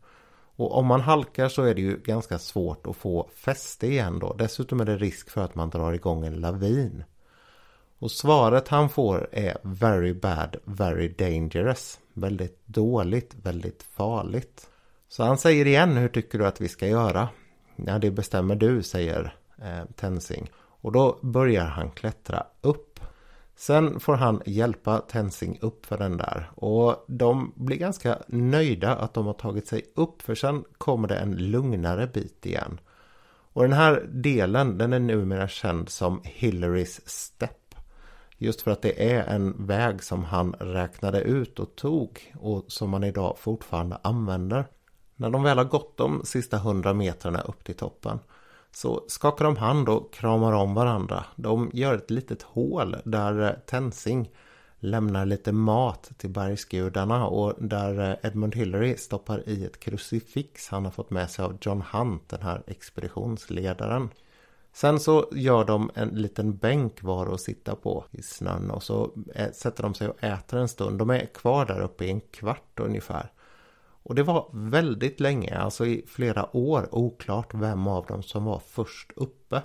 Och 0.58 0.76
om 0.76 0.86
man 0.86 1.00
halkar 1.00 1.48
så 1.48 1.62
är 1.62 1.74
det 1.74 1.80
ju 1.80 1.96
ganska 1.96 2.38
svårt 2.38 2.86
att 2.86 2.96
få 2.96 3.28
fäste 3.34 3.86
igen 3.86 4.18
då. 4.18 4.32
Dessutom 4.32 4.80
är 4.80 4.84
det 4.84 4.96
risk 4.96 5.30
för 5.30 5.44
att 5.44 5.54
man 5.54 5.70
drar 5.70 5.92
igång 5.92 6.26
en 6.26 6.40
lavin. 6.40 7.04
Och 7.98 8.10
svaret 8.10 8.68
han 8.68 8.88
får 8.88 9.28
är 9.32 9.56
very 9.62 10.14
bad, 10.14 10.56
very 10.64 11.08
dangerous. 11.08 11.98
Väldigt 12.12 12.66
dåligt, 12.66 13.34
väldigt 13.42 13.82
farligt. 13.82 14.66
Så 15.08 15.24
han 15.24 15.38
säger 15.38 15.66
igen, 15.66 15.96
hur 15.96 16.08
tycker 16.08 16.38
du 16.38 16.46
att 16.46 16.60
vi 16.60 16.68
ska 16.68 16.86
göra? 16.86 17.28
Ja, 17.76 17.98
det 17.98 18.10
bestämmer 18.10 18.54
du, 18.54 18.82
säger 18.82 19.36
eh, 19.62 19.84
Tenzing. 19.96 20.50
Och 20.56 20.92
då 20.92 21.18
börjar 21.22 21.64
han 21.64 21.90
klättra 21.90 22.46
upp. 22.60 22.87
Sen 23.58 24.00
får 24.00 24.14
han 24.14 24.42
hjälpa 24.46 24.98
Tenzing 24.98 25.58
upp 25.60 25.86
för 25.86 25.98
den 25.98 26.16
där. 26.16 26.50
Och 26.54 27.04
de 27.08 27.52
blir 27.56 27.76
ganska 27.76 28.18
nöjda 28.26 28.96
att 28.96 29.14
de 29.14 29.26
har 29.26 29.32
tagit 29.32 29.66
sig 29.66 29.82
upp. 29.94 30.22
För 30.22 30.34
sen 30.34 30.64
kommer 30.78 31.08
det 31.08 31.16
en 31.16 31.36
lugnare 31.36 32.06
bit 32.06 32.46
igen. 32.46 32.80
Och 33.52 33.62
den 33.62 33.72
här 33.72 34.06
delen 34.08 34.78
den 34.78 34.92
är 34.92 34.98
numera 34.98 35.48
känd 35.48 35.88
som 35.88 36.20
Hillarys 36.24 37.08
Step. 37.08 37.74
Just 38.36 38.62
för 38.62 38.70
att 38.70 38.82
det 38.82 39.12
är 39.12 39.24
en 39.24 39.66
väg 39.66 40.02
som 40.02 40.24
han 40.24 40.52
räknade 40.52 41.20
ut 41.20 41.58
och 41.58 41.76
tog 41.76 42.34
och 42.40 42.64
som 42.68 42.90
man 42.90 43.04
idag 43.04 43.36
fortfarande 43.38 43.98
använder. 44.02 44.66
När 45.16 45.30
de 45.30 45.42
väl 45.42 45.58
har 45.58 45.64
gått 45.64 45.96
de 45.96 46.22
sista 46.24 46.58
hundra 46.58 46.94
metrarna 46.94 47.40
upp 47.40 47.64
till 47.64 47.76
toppen 47.76 48.18
så 48.72 49.04
skakar 49.08 49.44
de 49.44 49.56
hand 49.56 49.88
och 49.88 50.12
kramar 50.12 50.52
om 50.52 50.74
varandra. 50.74 51.24
De 51.36 51.70
gör 51.72 51.94
ett 51.94 52.10
litet 52.10 52.42
hål 52.42 52.96
där 53.04 53.42
eh, 53.42 53.52
Tensing 53.66 54.30
lämnar 54.80 55.26
lite 55.26 55.52
mat 55.52 56.10
till 56.16 56.30
bergsgudarna 56.30 57.26
och 57.26 57.54
där 57.58 58.10
eh, 58.10 58.28
Edmund 58.28 58.54
Hillary 58.54 58.96
stoppar 58.96 59.48
i 59.48 59.64
ett 59.64 59.80
krucifix 59.80 60.68
han 60.68 60.84
har 60.84 60.92
fått 60.92 61.10
med 61.10 61.30
sig 61.30 61.44
av 61.44 61.58
John 61.60 61.82
Hunt, 61.92 62.28
den 62.28 62.42
här 62.42 62.62
expeditionsledaren. 62.66 64.08
Sen 64.72 65.00
så 65.00 65.28
gör 65.32 65.64
de 65.64 65.90
en 65.94 66.08
liten 66.08 66.56
bänk 66.56 67.02
var 67.02 67.34
att 67.34 67.40
sitta 67.40 67.74
på 67.74 68.04
i 68.10 68.22
snön 68.22 68.70
och 68.70 68.82
så 68.82 69.10
eh, 69.34 69.50
sätter 69.52 69.82
de 69.82 69.94
sig 69.94 70.08
och 70.08 70.24
äter 70.24 70.58
en 70.58 70.68
stund. 70.68 70.98
De 70.98 71.10
är 71.10 71.26
kvar 71.26 71.66
där 71.66 71.80
uppe 71.80 72.04
i 72.04 72.10
en 72.10 72.20
kvart 72.20 72.80
ungefär. 72.80 73.32
Och 74.08 74.14
det 74.14 74.22
var 74.22 74.50
väldigt 74.52 75.20
länge, 75.20 75.58
alltså 75.58 75.86
i 75.86 76.04
flera 76.06 76.56
år, 76.56 76.88
oklart 76.94 77.54
vem 77.54 77.86
av 77.86 78.06
dem 78.06 78.22
som 78.22 78.44
var 78.44 78.62
först 78.66 79.12
uppe. 79.16 79.62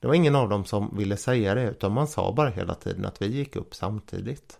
Det 0.00 0.06
var 0.06 0.14
ingen 0.14 0.34
av 0.34 0.48
dem 0.48 0.64
som 0.64 0.96
ville 0.96 1.16
säga 1.16 1.54
det 1.54 1.70
utan 1.70 1.92
man 1.92 2.08
sa 2.08 2.32
bara 2.32 2.48
hela 2.48 2.74
tiden 2.74 3.04
att 3.04 3.22
vi 3.22 3.26
gick 3.26 3.56
upp 3.56 3.74
samtidigt. 3.74 4.58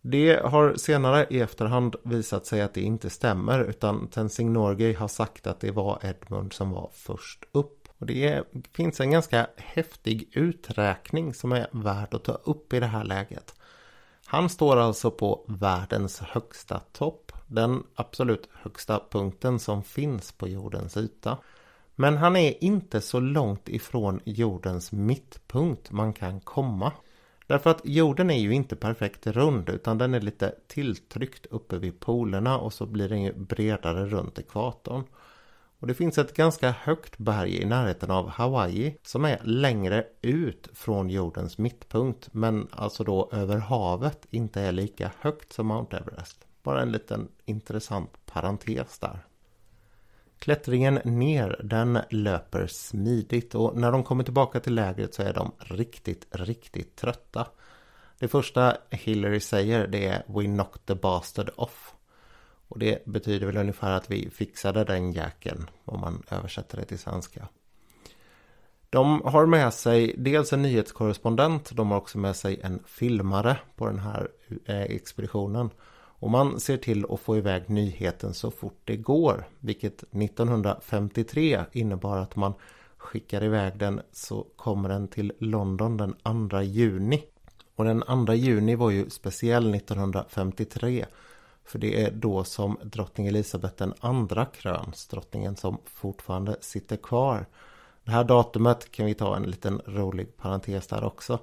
Det 0.00 0.40
har 0.44 0.74
senare 0.74 1.26
i 1.30 1.40
efterhand 1.40 1.96
visat 2.02 2.46
sig 2.46 2.60
att 2.62 2.74
det 2.74 2.80
inte 2.80 3.10
stämmer 3.10 3.64
utan 3.64 4.08
Tenzing 4.08 4.52
Norgay 4.52 4.94
har 4.94 5.08
sagt 5.08 5.46
att 5.46 5.60
det 5.60 5.70
var 5.70 5.98
Edmund 6.02 6.52
som 6.52 6.70
var 6.70 6.90
först 6.92 7.44
upp. 7.52 7.88
Och 7.98 8.06
det 8.06 8.44
finns 8.72 9.00
en 9.00 9.10
ganska 9.10 9.46
häftig 9.56 10.28
uträkning 10.32 11.34
som 11.34 11.52
är 11.52 11.68
värd 11.72 12.14
att 12.14 12.24
ta 12.24 12.32
upp 12.32 12.72
i 12.72 12.80
det 12.80 12.86
här 12.86 13.04
läget. 13.04 13.54
Han 14.26 14.48
står 14.48 14.76
alltså 14.76 15.10
på 15.10 15.44
världens 15.48 16.20
högsta 16.20 16.78
topp, 16.78 17.32
den 17.48 17.82
absolut 17.94 18.48
högsta 18.52 19.00
punkten 19.10 19.58
som 19.58 19.82
finns 19.82 20.32
på 20.32 20.48
jordens 20.48 20.96
yta. 20.96 21.38
Men 21.94 22.16
han 22.16 22.36
är 22.36 22.64
inte 22.64 23.00
så 23.00 23.20
långt 23.20 23.68
ifrån 23.68 24.20
jordens 24.24 24.92
mittpunkt 24.92 25.90
man 25.90 26.12
kan 26.12 26.40
komma. 26.40 26.92
Därför 27.46 27.70
att 27.70 27.80
jorden 27.84 28.30
är 28.30 28.38
ju 28.38 28.54
inte 28.54 28.76
perfekt 28.76 29.26
rund 29.26 29.68
utan 29.68 29.98
den 29.98 30.14
är 30.14 30.20
lite 30.20 30.54
tilltryckt 30.66 31.46
uppe 31.46 31.78
vid 31.78 32.00
polerna 32.00 32.58
och 32.58 32.72
så 32.72 32.86
blir 32.86 33.08
den 33.08 33.22
ju 33.22 33.32
bredare 33.32 34.06
runt 34.06 34.38
ekvatorn. 34.38 35.04
Och 35.80 35.86
det 35.86 35.94
finns 35.94 36.18
ett 36.18 36.34
ganska 36.34 36.70
högt 36.70 37.18
berg 37.18 37.62
i 37.62 37.64
närheten 37.64 38.10
av 38.10 38.28
Hawaii 38.28 38.96
som 39.02 39.24
är 39.24 39.40
längre 39.44 40.06
ut 40.22 40.68
från 40.72 41.10
jordens 41.10 41.58
mittpunkt 41.58 42.28
men 42.32 42.68
alltså 42.70 43.04
då 43.04 43.28
över 43.32 43.56
havet 43.56 44.26
inte 44.30 44.60
är 44.60 44.72
lika 44.72 45.10
högt 45.20 45.52
som 45.52 45.66
Mount 45.66 45.96
Everest. 45.96 46.47
Bara 46.68 46.82
en 46.82 46.92
liten 46.92 47.28
intressant 47.44 48.26
parentes 48.26 48.98
där. 48.98 49.26
Klättringen 50.38 50.94
ner 51.04 51.60
den 51.64 51.98
löper 52.10 52.66
smidigt 52.66 53.54
och 53.54 53.76
när 53.76 53.92
de 53.92 54.04
kommer 54.04 54.24
tillbaka 54.24 54.60
till 54.60 54.74
lägret 54.74 55.14
så 55.14 55.22
är 55.22 55.32
de 55.32 55.52
riktigt, 55.58 56.26
riktigt 56.30 56.96
trötta. 56.96 57.46
Det 58.18 58.28
första 58.28 58.76
Hillary 58.90 59.40
säger 59.40 59.86
det 59.86 60.06
är 60.06 60.22
We 60.26 60.44
knocked 60.44 60.86
the 60.86 60.94
bastard 60.94 61.50
off. 61.56 61.94
Och 62.68 62.78
det 62.78 63.04
betyder 63.06 63.46
väl 63.46 63.56
ungefär 63.56 63.90
att 63.90 64.10
vi 64.10 64.30
fixade 64.30 64.84
den 64.84 65.12
jäkeln 65.12 65.70
om 65.84 66.00
man 66.00 66.22
översätter 66.30 66.76
det 66.76 66.84
till 66.84 66.98
svenska. 66.98 67.48
De 68.90 69.22
har 69.24 69.46
med 69.46 69.74
sig 69.74 70.14
dels 70.18 70.52
en 70.52 70.62
nyhetskorrespondent, 70.62 71.70
de 71.76 71.90
har 71.90 71.98
också 71.98 72.18
med 72.18 72.36
sig 72.36 72.60
en 72.62 72.82
filmare 72.86 73.58
på 73.76 73.86
den 73.86 73.98
här 73.98 74.28
eh, 74.64 74.82
expeditionen. 74.82 75.70
Och 76.20 76.30
man 76.30 76.60
ser 76.60 76.76
till 76.76 77.06
att 77.10 77.20
få 77.20 77.36
iväg 77.36 77.70
nyheten 77.70 78.34
så 78.34 78.50
fort 78.50 78.80
det 78.84 78.96
går. 78.96 79.48
Vilket 79.60 80.02
1953 80.02 81.64
innebar 81.72 82.18
att 82.18 82.36
man 82.36 82.52
skickar 82.96 83.44
iväg 83.44 83.78
den 83.78 84.00
så 84.12 84.46
kommer 84.56 84.88
den 84.88 85.08
till 85.08 85.32
London 85.38 85.96
den 85.96 86.48
2 86.50 86.62
juni. 86.62 87.24
Och 87.76 87.84
den 87.84 88.26
2 88.26 88.34
juni 88.34 88.74
var 88.74 88.90
ju 88.90 89.10
speciell 89.10 89.74
1953. 89.74 91.06
För 91.64 91.78
det 91.78 92.04
är 92.04 92.10
då 92.10 92.44
som 92.44 92.78
drottning 92.82 93.26
Elisabeth 93.26 93.74
den 93.76 93.94
andra 94.00 94.44
kröns, 94.44 95.06
drottningen 95.06 95.56
som 95.56 95.78
fortfarande 95.84 96.56
sitter 96.60 96.96
kvar. 96.96 97.46
Det 98.04 98.10
här 98.10 98.24
datumet 98.24 98.92
kan 98.92 99.06
vi 99.06 99.14
ta 99.14 99.36
en 99.36 99.42
liten 99.42 99.80
rolig 99.86 100.36
parentes 100.36 100.86
där 100.86 101.04
också. 101.04 101.38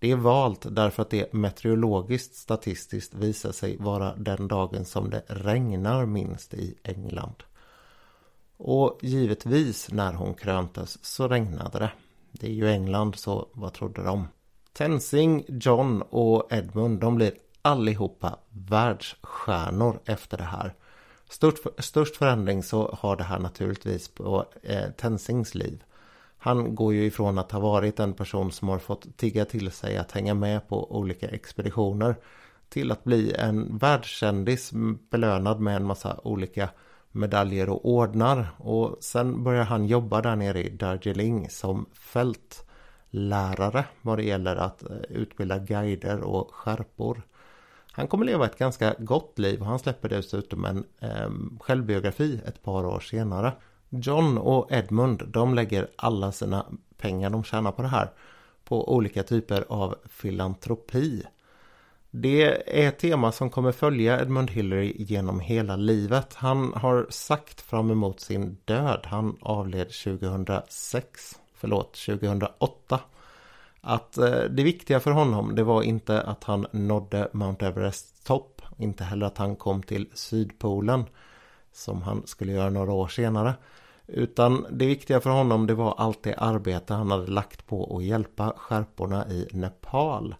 Det 0.00 0.10
är 0.10 0.16
valt 0.16 0.66
därför 0.70 1.02
att 1.02 1.10
det 1.10 1.32
meteorologiskt 1.32 2.34
statistiskt 2.34 3.14
visar 3.14 3.52
sig 3.52 3.76
vara 3.76 4.16
den 4.16 4.48
dagen 4.48 4.84
som 4.84 5.10
det 5.10 5.22
regnar 5.26 6.06
minst 6.06 6.54
i 6.54 6.74
England. 6.82 7.42
Och 8.56 8.98
givetvis 9.02 9.92
när 9.92 10.12
hon 10.12 10.34
kröntes 10.34 11.04
så 11.04 11.28
regnade 11.28 11.78
det. 11.78 11.92
Det 12.32 12.46
är 12.46 12.52
ju 12.52 12.68
England 12.68 13.16
så 13.16 13.48
vad 13.52 13.72
trodde 13.72 14.02
de? 14.02 14.28
Tenzing, 14.72 15.44
John 15.48 16.02
och 16.02 16.52
Edmund 16.52 17.00
de 17.00 17.16
blir 17.16 17.32
allihopa 17.62 18.38
världsstjärnor 18.48 20.00
efter 20.04 20.36
det 20.36 20.44
här. 20.44 20.74
Störst, 21.28 21.58
störst 21.78 22.16
förändring 22.16 22.62
så 22.62 22.96
har 22.98 23.16
det 23.16 23.24
här 23.24 23.38
naturligtvis 23.38 24.08
på 24.08 24.46
eh, 24.62 24.90
Tenzings 24.90 25.54
liv. 25.54 25.82
Han 26.46 26.74
går 26.74 26.94
ju 26.94 27.04
ifrån 27.04 27.38
att 27.38 27.52
ha 27.52 27.60
varit 27.60 28.00
en 28.00 28.12
person 28.14 28.52
som 28.52 28.68
har 28.68 28.78
fått 28.78 29.16
tigga 29.16 29.44
till 29.44 29.70
sig 29.70 29.96
att 29.96 30.12
hänga 30.12 30.34
med 30.34 30.68
på 30.68 30.96
olika 30.96 31.28
expeditioner 31.28 32.16
till 32.68 32.92
att 32.92 33.04
bli 33.04 33.34
en 33.34 33.78
världskändis 33.78 34.72
belönad 35.10 35.60
med 35.60 35.76
en 35.76 35.84
massa 35.84 36.20
olika 36.24 36.68
medaljer 37.12 37.68
och 37.68 37.88
ordnar. 37.88 38.48
Och 38.58 38.96
sen 39.00 39.44
börjar 39.44 39.64
han 39.64 39.86
jobba 39.86 40.22
där 40.22 40.36
nere 40.36 40.62
i 40.62 40.68
Darjeeling 40.68 41.50
som 41.50 41.86
fältlärare 41.92 43.84
vad 44.02 44.18
det 44.18 44.24
gäller 44.24 44.56
att 44.56 44.82
eh, 44.82 44.96
utbilda 45.08 45.58
guider 45.58 46.20
och 46.20 46.54
skärpor. 46.54 47.22
Han 47.92 48.08
kommer 48.08 48.24
leva 48.24 48.46
ett 48.46 48.58
ganska 48.58 48.94
gott 48.98 49.38
liv 49.38 49.60
och 49.60 49.66
han 49.66 49.78
släpper 49.78 50.08
dessutom 50.08 50.64
en 50.64 50.84
eh, 50.98 51.30
självbiografi 51.60 52.40
ett 52.46 52.62
par 52.62 52.86
år 52.86 53.00
senare. 53.00 53.52
John 53.88 54.38
och 54.38 54.72
Edmund 54.72 55.22
de 55.28 55.54
lägger 55.54 55.88
alla 55.96 56.32
sina 56.32 56.66
pengar 56.96 57.30
de 57.30 57.44
tjänar 57.44 57.72
på 57.72 57.82
det 57.82 57.88
här 57.88 58.10
på 58.64 58.94
olika 58.94 59.22
typer 59.22 59.64
av 59.68 59.94
filantropi. 60.08 61.22
Det 62.10 62.42
är 62.82 62.88
ett 62.88 62.98
tema 62.98 63.32
som 63.32 63.50
kommer 63.50 63.72
följa 63.72 64.20
Edmund 64.20 64.50
Hillary 64.50 64.94
genom 64.98 65.40
hela 65.40 65.76
livet. 65.76 66.34
Han 66.34 66.72
har 66.74 67.06
sagt 67.10 67.60
fram 67.60 67.90
emot 67.90 68.20
sin 68.20 68.56
död, 68.64 69.00
han 69.04 69.36
avled 69.40 69.88
2006, 70.04 71.40
förlåt 71.54 71.94
2008 71.94 73.00
att 73.80 74.18
eh, 74.18 74.40
det 74.50 74.62
viktiga 74.62 75.00
för 75.00 75.10
honom 75.10 75.54
det 75.54 75.62
var 75.62 75.82
inte 75.82 76.22
att 76.22 76.44
han 76.44 76.66
nådde 76.70 77.28
Mount 77.32 77.66
Everests 77.66 78.24
topp, 78.24 78.62
inte 78.78 79.04
heller 79.04 79.26
att 79.26 79.38
han 79.38 79.56
kom 79.56 79.82
till 79.82 80.08
Sydpolen 80.14 81.04
som 81.76 82.02
han 82.02 82.22
skulle 82.26 82.52
göra 82.52 82.70
några 82.70 82.92
år 82.92 83.08
senare. 83.08 83.54
Utan 84.06 84.66
det 84.70 84.86
viktiga 84.86 85.20
för 85.20 85.30
honom 85.30 85.66
det 85.66 85.74
var 85.74 85.94
allt 85.98 86.22
det 86.22 86.34
arbete 86.34 86.94
han 86.94 87.10
hade 87.10 87.26
lagt 87.26 87.66
på 87.66 87.96
att 87.96 88.04
hjälpa 88.04 88.54
skärporna 88.56 89.28
i 89.28 89.48
Nepal. 89.52 90.34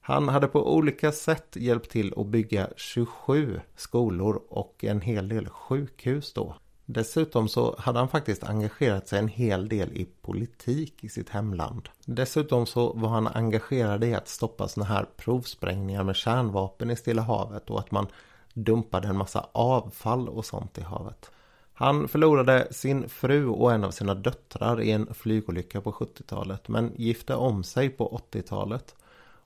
Han 0.00 0.28
hade 0.28 0.46
på 0.46 0.74
olika 0.76 1.12
sätt 1.12 1.56
hjälpt 1.56 1.90
till 1.90 2.14
att 2.16 2.26
bygga 2.26 2.68
27 2.76 3.60
skolor 3.76 4.42
och 4.48 4.84
en 4.84 5.00
hel 5.00 5.28
del 5.28 5.48
sjukhus 5.48 6.32
då. 6.32 6.56
Dessutom 6.86 7.48
så 7.48 7.74
hade 7.78 7.98
han 7.98 8.08
faktiskt 8.08 8.44
engagerat 8.44 9.08
sig 9.08 9.18
en 9.18 9.28
hel 9.28 9.68
del 9.68 9.96
i 9.96 10.08
politik 10.20 11.04
i 11.04 11.08
sitt 11.08 11.28
hemland. 11.28 11.88
Dessutom 12.04 12.66
så 12.66 12.92
var 12.92 13.08
han 13.08 13.26
engagerad 13.26 14.04
i 14.04 14.14
att 14.14 14.28
stoppa 14.28 14.68
såna 14.68 14.86
här 14.86 15.06
provsprängningar 15.16 16.04
med 16.04 16.16
kärnvapen 16.16 16.90
i 16.90 16.96
Stilla 16.96 17.22
havet 17.22 17.70
och 17.70 17.78
att 17.78 17.90
man 17.90 18.06
dumpade 18.52 19.08
en 19.08 19.16
massa 19.16 19.48
avfall 19.52 20.28
och 20.28 20.44
sånt 20.44 20.78
i 20.78 20.82
havet. 20.82 21.30
Han 21.72 22.08
förlorade 22.08 22.68
sin 22.70 23.08
fru 23.08 23.46
och 23.46 23.72
en 23.72 23.84
av 23.84 23.90
sina 23.90 24.14
döttrar 24.14 24.80
i 24.80 24.90
en 24.90 25.14
flygolycka 25.14 25.80
på 25.80 25.92
70-talet 25.92 26.68
men 26.68 26.92
gifte 26.96 27.34
om 27.34 27.64
sig 27.64 27.88
på 27.90 28.22
80-talet. 28.32 28.94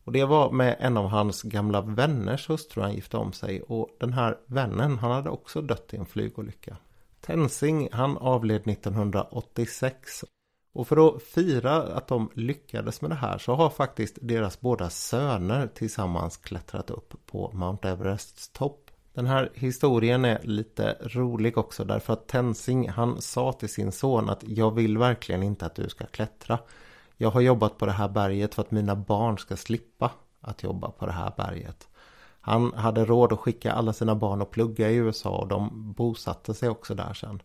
Och 0.05 0.13
det 0.13 0.25
var 0.25 0.51
med 0.51 0.77
en 0.81 0.97
av 0.97 1.09
hans 1.09 1.43
gamla 1.43 1.81
vänners 1.81 2.51
hustru 2.51 2.83
han 2.83 2.95
gifte 2.95 3.17
om 3.17 3.33
sig 3.33 3.63
och 3.63 3.89
den 4.01 4.13
här 4.13 4.39
vännen 4.47 4.99
han 4.99 5.11
hade 5.11 5.31
också 5.31 5.63
dött 5.63 5.95
i 5.95 5.97
en 5.97 6.07
flygolycka. 6.07 6.77
Tensing 7.21 7.89
han 7.93 8.17
avled 8.17 8.69
1986 8.69 10.25
och 10.73 10.89
för 10.89 11.09
att 11.09 11.23
fira 11.23 11.77
att 11.83 12.09
de 12.09 12.31
lyckades 12.35 13.01
med 13.01 13.11
det 13.11 13.15
här 13.15 13.39
så 13.39 13.55
har 13.55 13.71
faktiskt 13.71 14.19
deras 14.21 14.61
båda 14.61 14.91
söner 14.91 15.67
tillsammans 15.67 16.37
klättrat 16.37 16.91
upp 16.91 17.15
på 17.27 17.51
Mount 17.55 17.89
Everests 17.89 18.49
topp. 18.49 18.86
Den 19.17 19.27
här 19.27 19.51
historien 19.55 20.25
är 20.25 20.43
lite 20.43 20.97
rolig 21.01 21.59
också 21.59 21.85
därför 21.85 22.13
att 22.13 22.27
Tenzing 22.27 22.89
han 22.89 23.23
sa 23.23 23.53
till 23.53 23.69
sin 23.69 23.93
son 23.93 24.31
att 24.31 24.45
jag 24.49 24.75
vill 24.75 24.99
verkligen 24.99 25.43
inte 25.43 25.67
att 25.67 25.75
du 25.75 25.89
ska 25.89 26.07
klättra. 26.07 26.59
Jag 27.17 27.31
har 27.31 27.41
jobbat 27.41 27.79
på 27.79 27.87
det 27.87 27.93
här 27.93 28.09
berget 28.09 28.55
för 28.55 28.63
att 28.63 28.71
mina 28.71 28.97
barn 28.97 29.39
ska 29.39 29.57
slippa 29.57 30.11
att 30.41 30.63
jobba 30.63 30.91
på 30.91 31.07
det 31.07 31.13
här 31.13 31.33
berget. 31.37 31.89
Han 32.41 32.73
hade 32.73 33.05
råd 33.05 33.33
att 33.33 33.39
skicka 33.39 33.73
alla 33.73 33.93
sina 33.93 34.15
barn 34.15 34.43
och 34.43 34.51
plugga 34.51 34.91
i 34.91 34.97
USA 34.97 35.31
och 35.31 35.49
de 35.49 35.93
bosatte 35.93 36.55
sig 36.55 36.69
också 36.69 36.95
där 36.95 37.15
sen. 37.15 37.43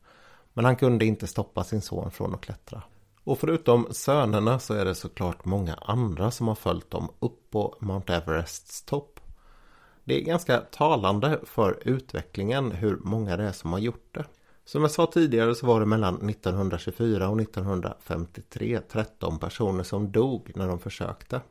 Men 0.54 0.66
han 0.66 0.76
kunde 0.76 1.06
inte 1.06 1.28
stoppa 1.28 1.64
sin 1.64 1.82
son 1.82 2.12
från 2.12 2.36
att 2.36 2.42
klättra. 2.42 2.84
Och 3.24 3.40
förutom 3.40 3.88
sönerna 3.92 4.60
så 4.60 4.74
är 4.74 4.86
det 4.86 4.96
såklart 4.96 5.46
många 5.46 5.74
andra 5.74 6.32
som 6.32 6.48
har 6.48 6.56
följt 6.56 6.92
dem 6.92 7.10
upp 7.20 7.50
på 7.52 7.76
Mount 7.80 8.14
Everests 8.14 8.82
topp. 8.82 9.21
Det 10.12 10.18
är 10.18 10.22
ganska 10.22 10.58
talande 10.58 11.40
för 11.44 11.80
utvecklingen 11.86 12.72
hur 12.72 12.98
många 12.98 13.38
det 13.38 13.44
är 13.44 13.52
som 13.52 13.72
har 13.72 13.80
gjort 13.80 14.08
det. 14.12 14.26
Som 14.66 14.82
jag 14.82 14.92
sa 14.92 15.06
tidigare 15.06 15.56
så 15.56 15.66
var 15.66 15.80
det 15.80 15.86
mellan 15.86 16.30
1924 16.30 17.30
och 17.30 17.42
1953 17.42 18.80
13 18.90 19.40
personer 19.40 19.84
som 19.84 20.12
dog 20.12 20.52
när 20.56 20.68
de 20.68 20.80
försökte. 20.80 21.42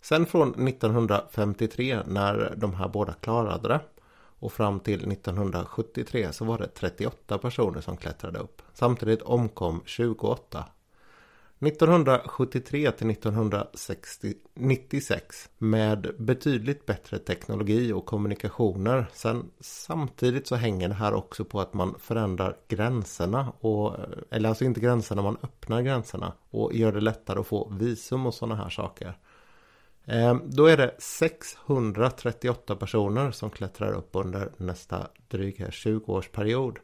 Sen 0.00 0.26
från 0.26 0.68
1953 0.68 2.00
när 2.06 2.54
de 2.56 2.74
här 2.74 2.88
båda 2.88 3.12
klarade 3.12 3.68
det 3.68 3.80
och 4.16 4.52
fram 4.52 4.80
till 4.80 5.12
1973 5.12 6.32
så 6.32 6.44
var 6.44 6.58
det 6.58 6.68
38 6.68 7.38
personer 7.38 7.80
som 7.80 7.96
klättrade 7.96 8.38
upp. 8.38 8.62
Samtidigt 8.72 9.22
omkom 9.22 9.82
28. 9.84 10.64
1973 11.66 12.90
till 12.90 13.10
1996 13.10 15.50
med 15.58 16.14
betydligt 16.18 16.86
bättre 16.86 17.18
teknologi 17.18 17.92
och 17.92 18.06
kommunikationer. 18.06 19.06
Sen 19.12 19.50
samtidigt 19.60 20.46
så 20.46 20.54
hänger 20.54 20.88
det 20.88 20.94
här 20.94 21.14
också 21.14 21.44
på 21.44 21.60
att 21.60 21.74
man 21.74 21.94
förändrar 21.98 22.56
gränserna 22.68 23.52
och 23.60 23.96
eller 24.30 24.48
alltså 24.48 24.64
inte 24.64 24.80
gränserna, 24.80 25.22
man 25.22 25.38
öppnar 25.42 25.82
gränserna 25.82 26.32
och 26.50 26.74
gör 26.74 26.92
det 26.92 27.00
lättare 27.00 27.40
att 27.40 27.46
få 27.46 27.68
visum 27.68 28.26
och 28.26 28.34
sådana 28.34 28.54
här 28.54 28.70
saker. 28.70 29.18
Ehm, 30.06 30.40
då 30.44 30.66
är 30.66 30.76
det 30.76 30.94
638 30.98 32.76
personer 32.76 33.30
som 33.30 33.50
klättrar 33.50 33.92
upp 33.92 34.10
under 34.12 34.52
nästa 34.56 35.08
dryga 35.28 35.68
20-årsperiod. 35.68 36.76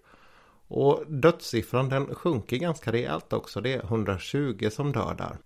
Och 0.70 1.04
dödssiffran 1.08 1.88
den 1.88 2.14
sjunker 2.14 2.56
ganska 2.56 2.92
rejält 2.92 3.32
också. 3.32 3.60
Det 3.60 3.74
är 3.74 3.82
120 3.82 4.68
som 4.72 4.92
dör 4.92 5.14
där. 5.14 5.36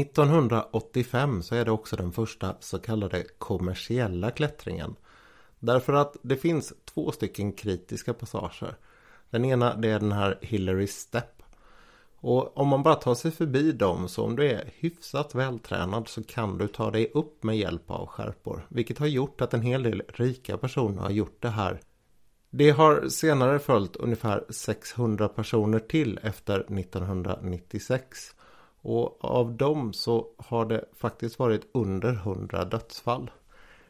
1985 0.00 1.42
så 1.42 1.54
är 1.54 1.64
det 1.64 1.70
också 1.70 1.96
den 1.96 2.12
första 2.12 2.56
så 2.60 2.78
kallade 2.78 3.24
kommersiella 3.38 4.30
klättringen. 4.30 4.96
Därför 5.58 5.92
att 5.92 6.16
det 6.22 6.36
finns 6.36 6.72
två 6.84 7.12
stycken 7.12 7.52
kritiska 7.52 8.14
passager. 8.14 8.76
Den 9.30 9.44
ena 9.44 9.74
det 9.74 9.88
är 9.88 10.00
den 10.00 10.12
här 10.12 10.38
Hillary 10.42 10.86
Step 10.86 11.42
och 12.22 12.58
om 12.58 12.68
man 12.68 12.82
bara 12.82 12.94
tar 12.94 13.14
sig 13.14 13.30
förbi 13.30 13.72
dem 13.72 14.08
så 14.08 14.24
om 14.24 14.36
du 14.36 14.50
är 14.50 14.72
hyfsat 14.76 15.34
vältränad 15.34 16.08
så 16.08 16.22
kan 16.22 16.58
du 16.58 16.68
ta 16.68 16.90
dig 16.90 17.10
upp 17.14 17.42
med 17.42 17.58
hjälp 17.58 17.90
av 17.90 18.06
skärpor. 18.06 18.66
Vilket 18.68 18.98
har 18.98 19.06
gjort 19.06 19.40
att 19.40 19.54
en 19.54 19.62
hel 19.62 19.82
del 19.82 20.02
rika 20.08 20.56
personer 20.56 21.02
har 21.02 21.10
gjort 21.10 21.42
det 21.42 21.48
här. 21.48 21.80
Det 22.54 22.70
har 22.70 23.08
senare 23.08 23.58
följt 23.58 23.96
ungefär 23.96 24.44
600 24.48 25.28
personer 25.28 25.78
till 25.78 26.20
efter 26.22 26.60
1996. 26.78 28.34
Och 28.82 29.24
av 29.24 29.52
dem 29.56 29.92
så 29.92 30.26
har 30.36 30.64
det 30.64 30.84
faktiskt 30.96 31.38
varit 31.38 31.62
under 31.74 32.12
100 32.12 32.64
dödsfall. 32.64 33.30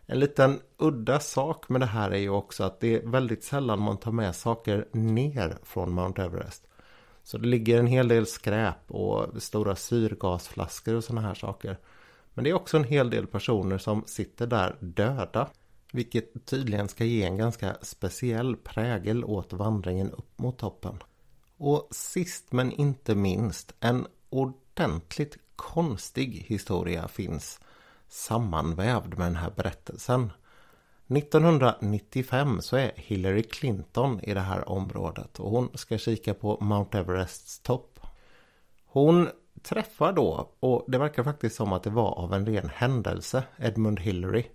En 0.06 0.20
liten 0.20 0.60
udda 0.78 1.20
sak 1.20 1.68
med 1.68 1.80
det 1.80 1.86
här 1.86 2.10
är 2.10 2.18
ju 2.18 2.30
också 2.30 2.64
att 2.64 2.80
det 2.80 2.94
är 2.94 3.06
väldigt 3.06 3.44
sällan 3.44 3.82
man 3.82 3.96
tar 3.96 4.12
med 4.12 4.36
saker 4.36 4.88
ner 4.92 5.58
från 5.62 5.92
Mount 5.92 6.22
Everest. 6.22 6.66
Så 7.22 7.38
det 7.38 7.48
ligger 7.48 7.78
en 7.78 7.86
hel 7.86 8.08
del 8.08 8.26
skräp 8.26 8.90
och 8.90 9.42
stora 9.42 9.76
syrgasflaskor 9.76 10.94
och 10.94 11.04
sådana 11.04 11.28
här 11.28 11.34
saker. 11.34 11.78
Men 12.34 12.44
det 12.44 12.50
är 12.50 12.54
också 12.54 12.76
en 12.76 12.84
hel 12.84 13.10
del 13.10 13.26
personer 13.26 13.78
som 13.78 14.04
sitter 14.06 14.46
där 14.46 14.76
döda. 14.80 15.48
Vilket 15.94 16.46
tydligen 16.46 16.88
ska 16.88 17.04
ge 17.04 17.22
en 17.22 17.36
ganska 17.36 17.76
speciell 17.82 18.56
prägel 18.56 19.24
åt 19.24 19.52
vandringen 19.52 20.10
upp 20.10 20.38
mot 20.38 20.58
toppen. 20.58 20.98
Och 21.56 21.88
sist 21.90 22.52
men 22.52 22.72
inte 22.72 23.14
minst, 23.14 23.74
en 23.80 24.06
ordentligt 24.30 25.36
konstig 25.56 26.44
historia 26.48 27.08
finns 27.08 27.60
sammanvävd 28.08 29.18
med 29.18 29.26
den 29.26 29.36
här 29.36 29.50
berättelsen. 29.56 30.30
1995 31.08 32.62
så 32.62 32.76
är 32.76 32.92
Hillary 32.96 33.42
Clinton 33.42 34.20
i 34.20 34.34
det 34.34 34.40
här 34.40 34.68
området 34.68 35.40
och 35.40 35.50
hon 35.50 35.70
ska 35.74 35.98
kika 35.98 36.34
på 36.34 36.58
Mount 36.60 36.98
Everests 36.98 37.60
topp. 37.60 38.00
Hon 38.86 39.28
träffar 39.62 40.12
då, 40.12 40.50
och 40.60 40.84
det 40.88 40.98
verkar 40.98 41.24
faktiskt 41.24 41.56
som 41.56 41.72
att 41.72 41.82
det 41.82 41.90
var 41.90 42.18
av 42.18 42.34
en 42.34 42.46
ren 42.46 42.68
händelse, 42.74 43.44
Edmund 43.56 44.00
Hillary. 44.00 44.46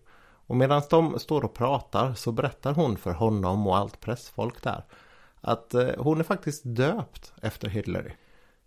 Och 0.48 0.56
medan 0.56 0.82
de 0.90 1.20
står 1.20 1.46
och 1.46 1.54
pratar 1.54 2.14
så 2.14 2.32
berättar 2.32 2.74
hon 2.74 2.98
för 2.98 3.12
honom 3.12 3.68
och 3.68 3.78
allt 3.78 4.00
pressfolk 4.00 4.64
där 4.64 4.84
att 5.42 5.74
eh, 5.74 5.90
hon 5.98 6.20
är 6.20 6.24
faktiskt 6.24 6.62
döpt 6.66 7.34
efter 7.42 7.70
Hillary. 7.70 8.12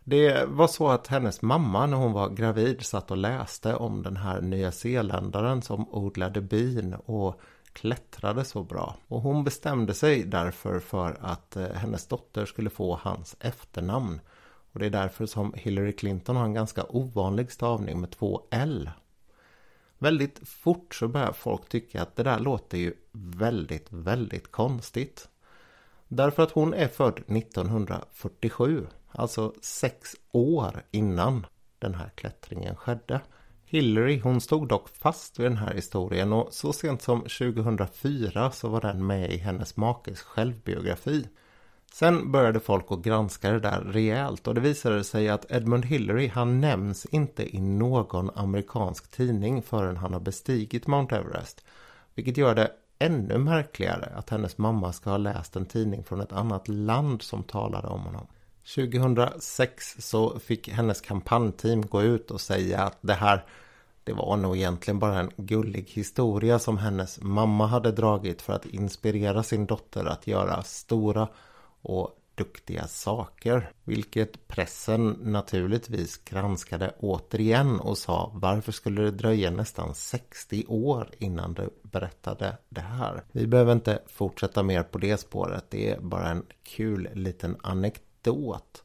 Det 0.05 0.45
var 0.49 0.67
så 0.67 0.89
att 0.89 1.07
hennes 1.07 1.43
mamma 1.43 1.87
när 1.87 1.97
hon 1.97 2.13
var 2.13 2.31
gravid 2.31 2.83
satt 2.83 3.11
och 3.11 3.17
läste 3.17 3.75
om 3.75 4.03
den 4.03 4.17
här 4.17 4.41
nya 4.41 4.73
zeeländaren 4.73 5.63
som 5.63 5.95
odlade 5.95 6.41
bin 6.41 6.95
och 6.95 7.41
klättrade 7.73 8.45
så 8.45 8.63
bra. 8.63 8.97
Och 9.09 9.21
hon 9.21 9.45
bestämde 9.45 9.95
sig 9.95 10.25
därför 10.25 10.81
för 10.81 11.17
att 11.21 11.57
eh, 11.57 11.73
hennes 11.75 12.07
dotter 12.07 12.47
skulle 12.47 12.71
få 12.71 12.99
hans 13.03 13.37
efternamn. 13.41 14.21
Och 14.73 14.79
det 14.79 14.87
är 14.87 14.91
därför 14.91 15.27
som 15.27 15.55
Hillary 15.57 15.93
Clinton 15.93 16.37
har 16.37 16.45
en 16.45 16.55
ganska 16.55 16.85
ovanlig 16.89 17.53
stavning 17.53 18.01
med 18.01 18.11
två 18.11 18.43
L. 18.51 18.91
Väldigt 20.03 20.49
fort 20.49 20.95
så 20.95 21.09
börjar 21.09 21.33
folk 21.33 21.69
tycka 21.69 22.03
att 22.03 22.17
det 22.17 22.23
där 22.23 22.39
låter 22.39 22.79
ju 22.79 22.95
väldigt, 23.13 23.87
väldigt 23.91 24.51
konstigt. 24.51 25.29
Därför 26.09 26.43
att 26.43 26.51
hon 26.51 26.75
är 26.75 26.89
född 26.89 27.21
1947, 27.27 28.87
alltså 29.11 29.55
sex 29.63 30.17
år 30.33 30.83
innan 30.91 31.47
den 31.79 31.95
här 31.95 32.11
klättringen 32.15 32.77
skedde. 32.77 33.21
Hillary 33.65 34.21
hon 34.21 34.41
stod 34.41 34.69
dock 34.69 34.89
fast 34.89 35.39
vid 35.39 35.47
den 35.47 35.57
här 35.57 35.75
historien 35.75 36.33
och 36.33 36.53
så 36.53 36.73
sent 36.73 37.03
som 37.03 37.21
2004 37.21 38.51
så 38.51 38.69
var 38.69 38.81
den 38.81 39.07
med 39.07 39.31
i 39.31 39.37
hennes 39.37 39.77
makes 39.77 40.21
självbiografi. 40.23 41.27
Sen 41.93 42.33
började 42.33 42.61
folk 42.61 42.85
att 42.89 43.03
granska 43.03 43.51
det 43.51 43.61
där 43.61 43.81
rejält 43.81 44.47
och 44.47 44.55
det 44.55 44.61
visade 44.61 45.05
sig 45.05 45.29
att 45.29 45.51
Edmund 45.51 45.85
Hillary 45.85 46.29
han 46.29 46.61
nämns 46.61 47.07
inte 47.07 47.57
i 47.57 47.61
någon 47.61 48.31
amerikansk 48.35 49.11
tidning 49.11 49.63
förrän 49.63 49.97
han 49.97 50.13
har 50.13 50.21
bestigit 50.21 50.87
Mount 50.87 51.17
Everest. 51.17 51.65
Vilket 52.15 52.37
gör 52.37 52.55
det 52.55 52.71
ännu 52.99 53.39
märkligare 53.39 54.13
att 54.17 54.31
hennes 54.31 54.59
mamma 54.59 54.93
ska 54.93 55.11
ha 55.11 55.17
läst 55.17 55.57
en 55.57 55.67
tidning 55.67 56.05
från 56.05 56.21
ett 56.21 56.33
annat 56.33 56.69
land 56.69 57.23
som 57.23 57.43
talade 57.43 57.89
om 57.89 58.01
honom. 58.01 58.27
2006 58.75 59.97
så 59.99 60.39
fick 60.39 60.69
hennes 60.69 61.01
kampanjteam 61.01 61.87
gå 61.87 62.03
ut 62.03 62.31
och 62.31 62.41
säga 62.41 62.83
att 62.83 62.99
det 63.01 63.15
här 63.15 63.45
det 64.05 64.13
var 64.13 64.37
nog 64.37 64.57
egentligen 64.57 64.99
bara 64.99 65.19
en 65.19 65.31
gullig 65.37 65.91
historia 65.91 66.59
som 66.59 66.79
hennes 66.79 67.21
mamma 67.21 67.67
hade 67.67 67.93
dragit 67.93 68.43
för 68.43 68.53
att 68.53 68.67
inspirera 68.67 69.43
sin 69.43 69.67
dotter 69.67 70.05
att 70.05 70.27
göra 70.27 70.63
stora 70.63 71.29
och 71.83 72.17
duktiga 72.35 72.87
saker. 72.87 73.73
Vilket 73.85 74.49
pressen 74.49 75.11
naturligtvis 75.23 76.25
granskade 76.25 76.95
återigen 76.99 77.81
och 77.81 77.99
sa 77.99 78.31
varför 78.35 78.73
skulle 78.73 79.03
det 79.03 79.11
dröja 79.11 79.51
nästan 79.51 79.95
60 79.95 80.65
år 80.69 81.09
innan 81.19 81.55
du 81.55 81.71
berättade 81.83 82.57
det 82.69 82.81
här? 82.81 83.25
Vi 83.33 83.47
behöver 83.47 83.73
inte 83.73 84.03
fortsätta 84.07 84.63
mer 84.63 84.83
på 84.83 84.99
det 84.99 85.17
spåret. 85.21 85.65
Det 85.71 85.91
är 85.91 86.01
bara 86.01 86.29
en 86.29 86.47
kul 86.63 87.09
liten 87.15 87.57
anekdot. 87.63 88.85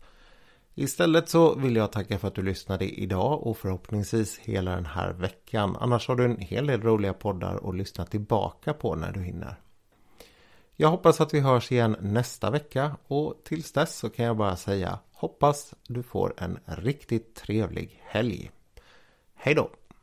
Istället 0.78 1.30
så 1.30 1.56
vill 1.56 1.76
jag 1.76 1.92
tacka 1.92 2.20
för 2.20 2.28
att 2.28 2.36
du 2.36 2.42
lyssnade 2.42 2.86
idag 2.86 3.48
och 3.48 3.58
förhoppningsvis 3.58 4.38
hela 4.38 4.76
den 4.76 4.86
här 4.86 5.14
veckan. 5.14 5.78
Annars 5.80 6.08
har 6.08 6.16
du 6.16 6.26
en 6.26 6.38
hel 6.40 6.68
del 6.68 6.82
roliga 6.82 7.14
poddar 7.14 7.70
att 7.70 7.76
lyssna 7.76 8.06
tillbaka 8.06 8.74
på 8.74 8.96
när 8.96 9.12
du 9.12 9.22
hinner. 9.22 9.60
Jag 10.78 10.90
hoppas 10.90 11.22
att 11.22 11.34
vi 11.34 11.40
hörs 11.40 11.72
igen 11.72 11.96
nästa 12.00 12.52
vecka 12.52 12.98
och 13.08 13.42
tills 13.44 13.72
dess 13.72 13.96
så 13.96 14.10
kan 14.10 14.26
jag 14.26 14.38
bara 14.38 14.56
säga 14.56 15.00
hoppas 15.14 15.74
du 15.88 16.04
får 16.04 16.34
en 16.38 16.60
riktigt 16.66 17.36
trevlig 17.36 18.02
helg. 18.04 18.52
Hej 19.36 19.56
då! 19.56 19.70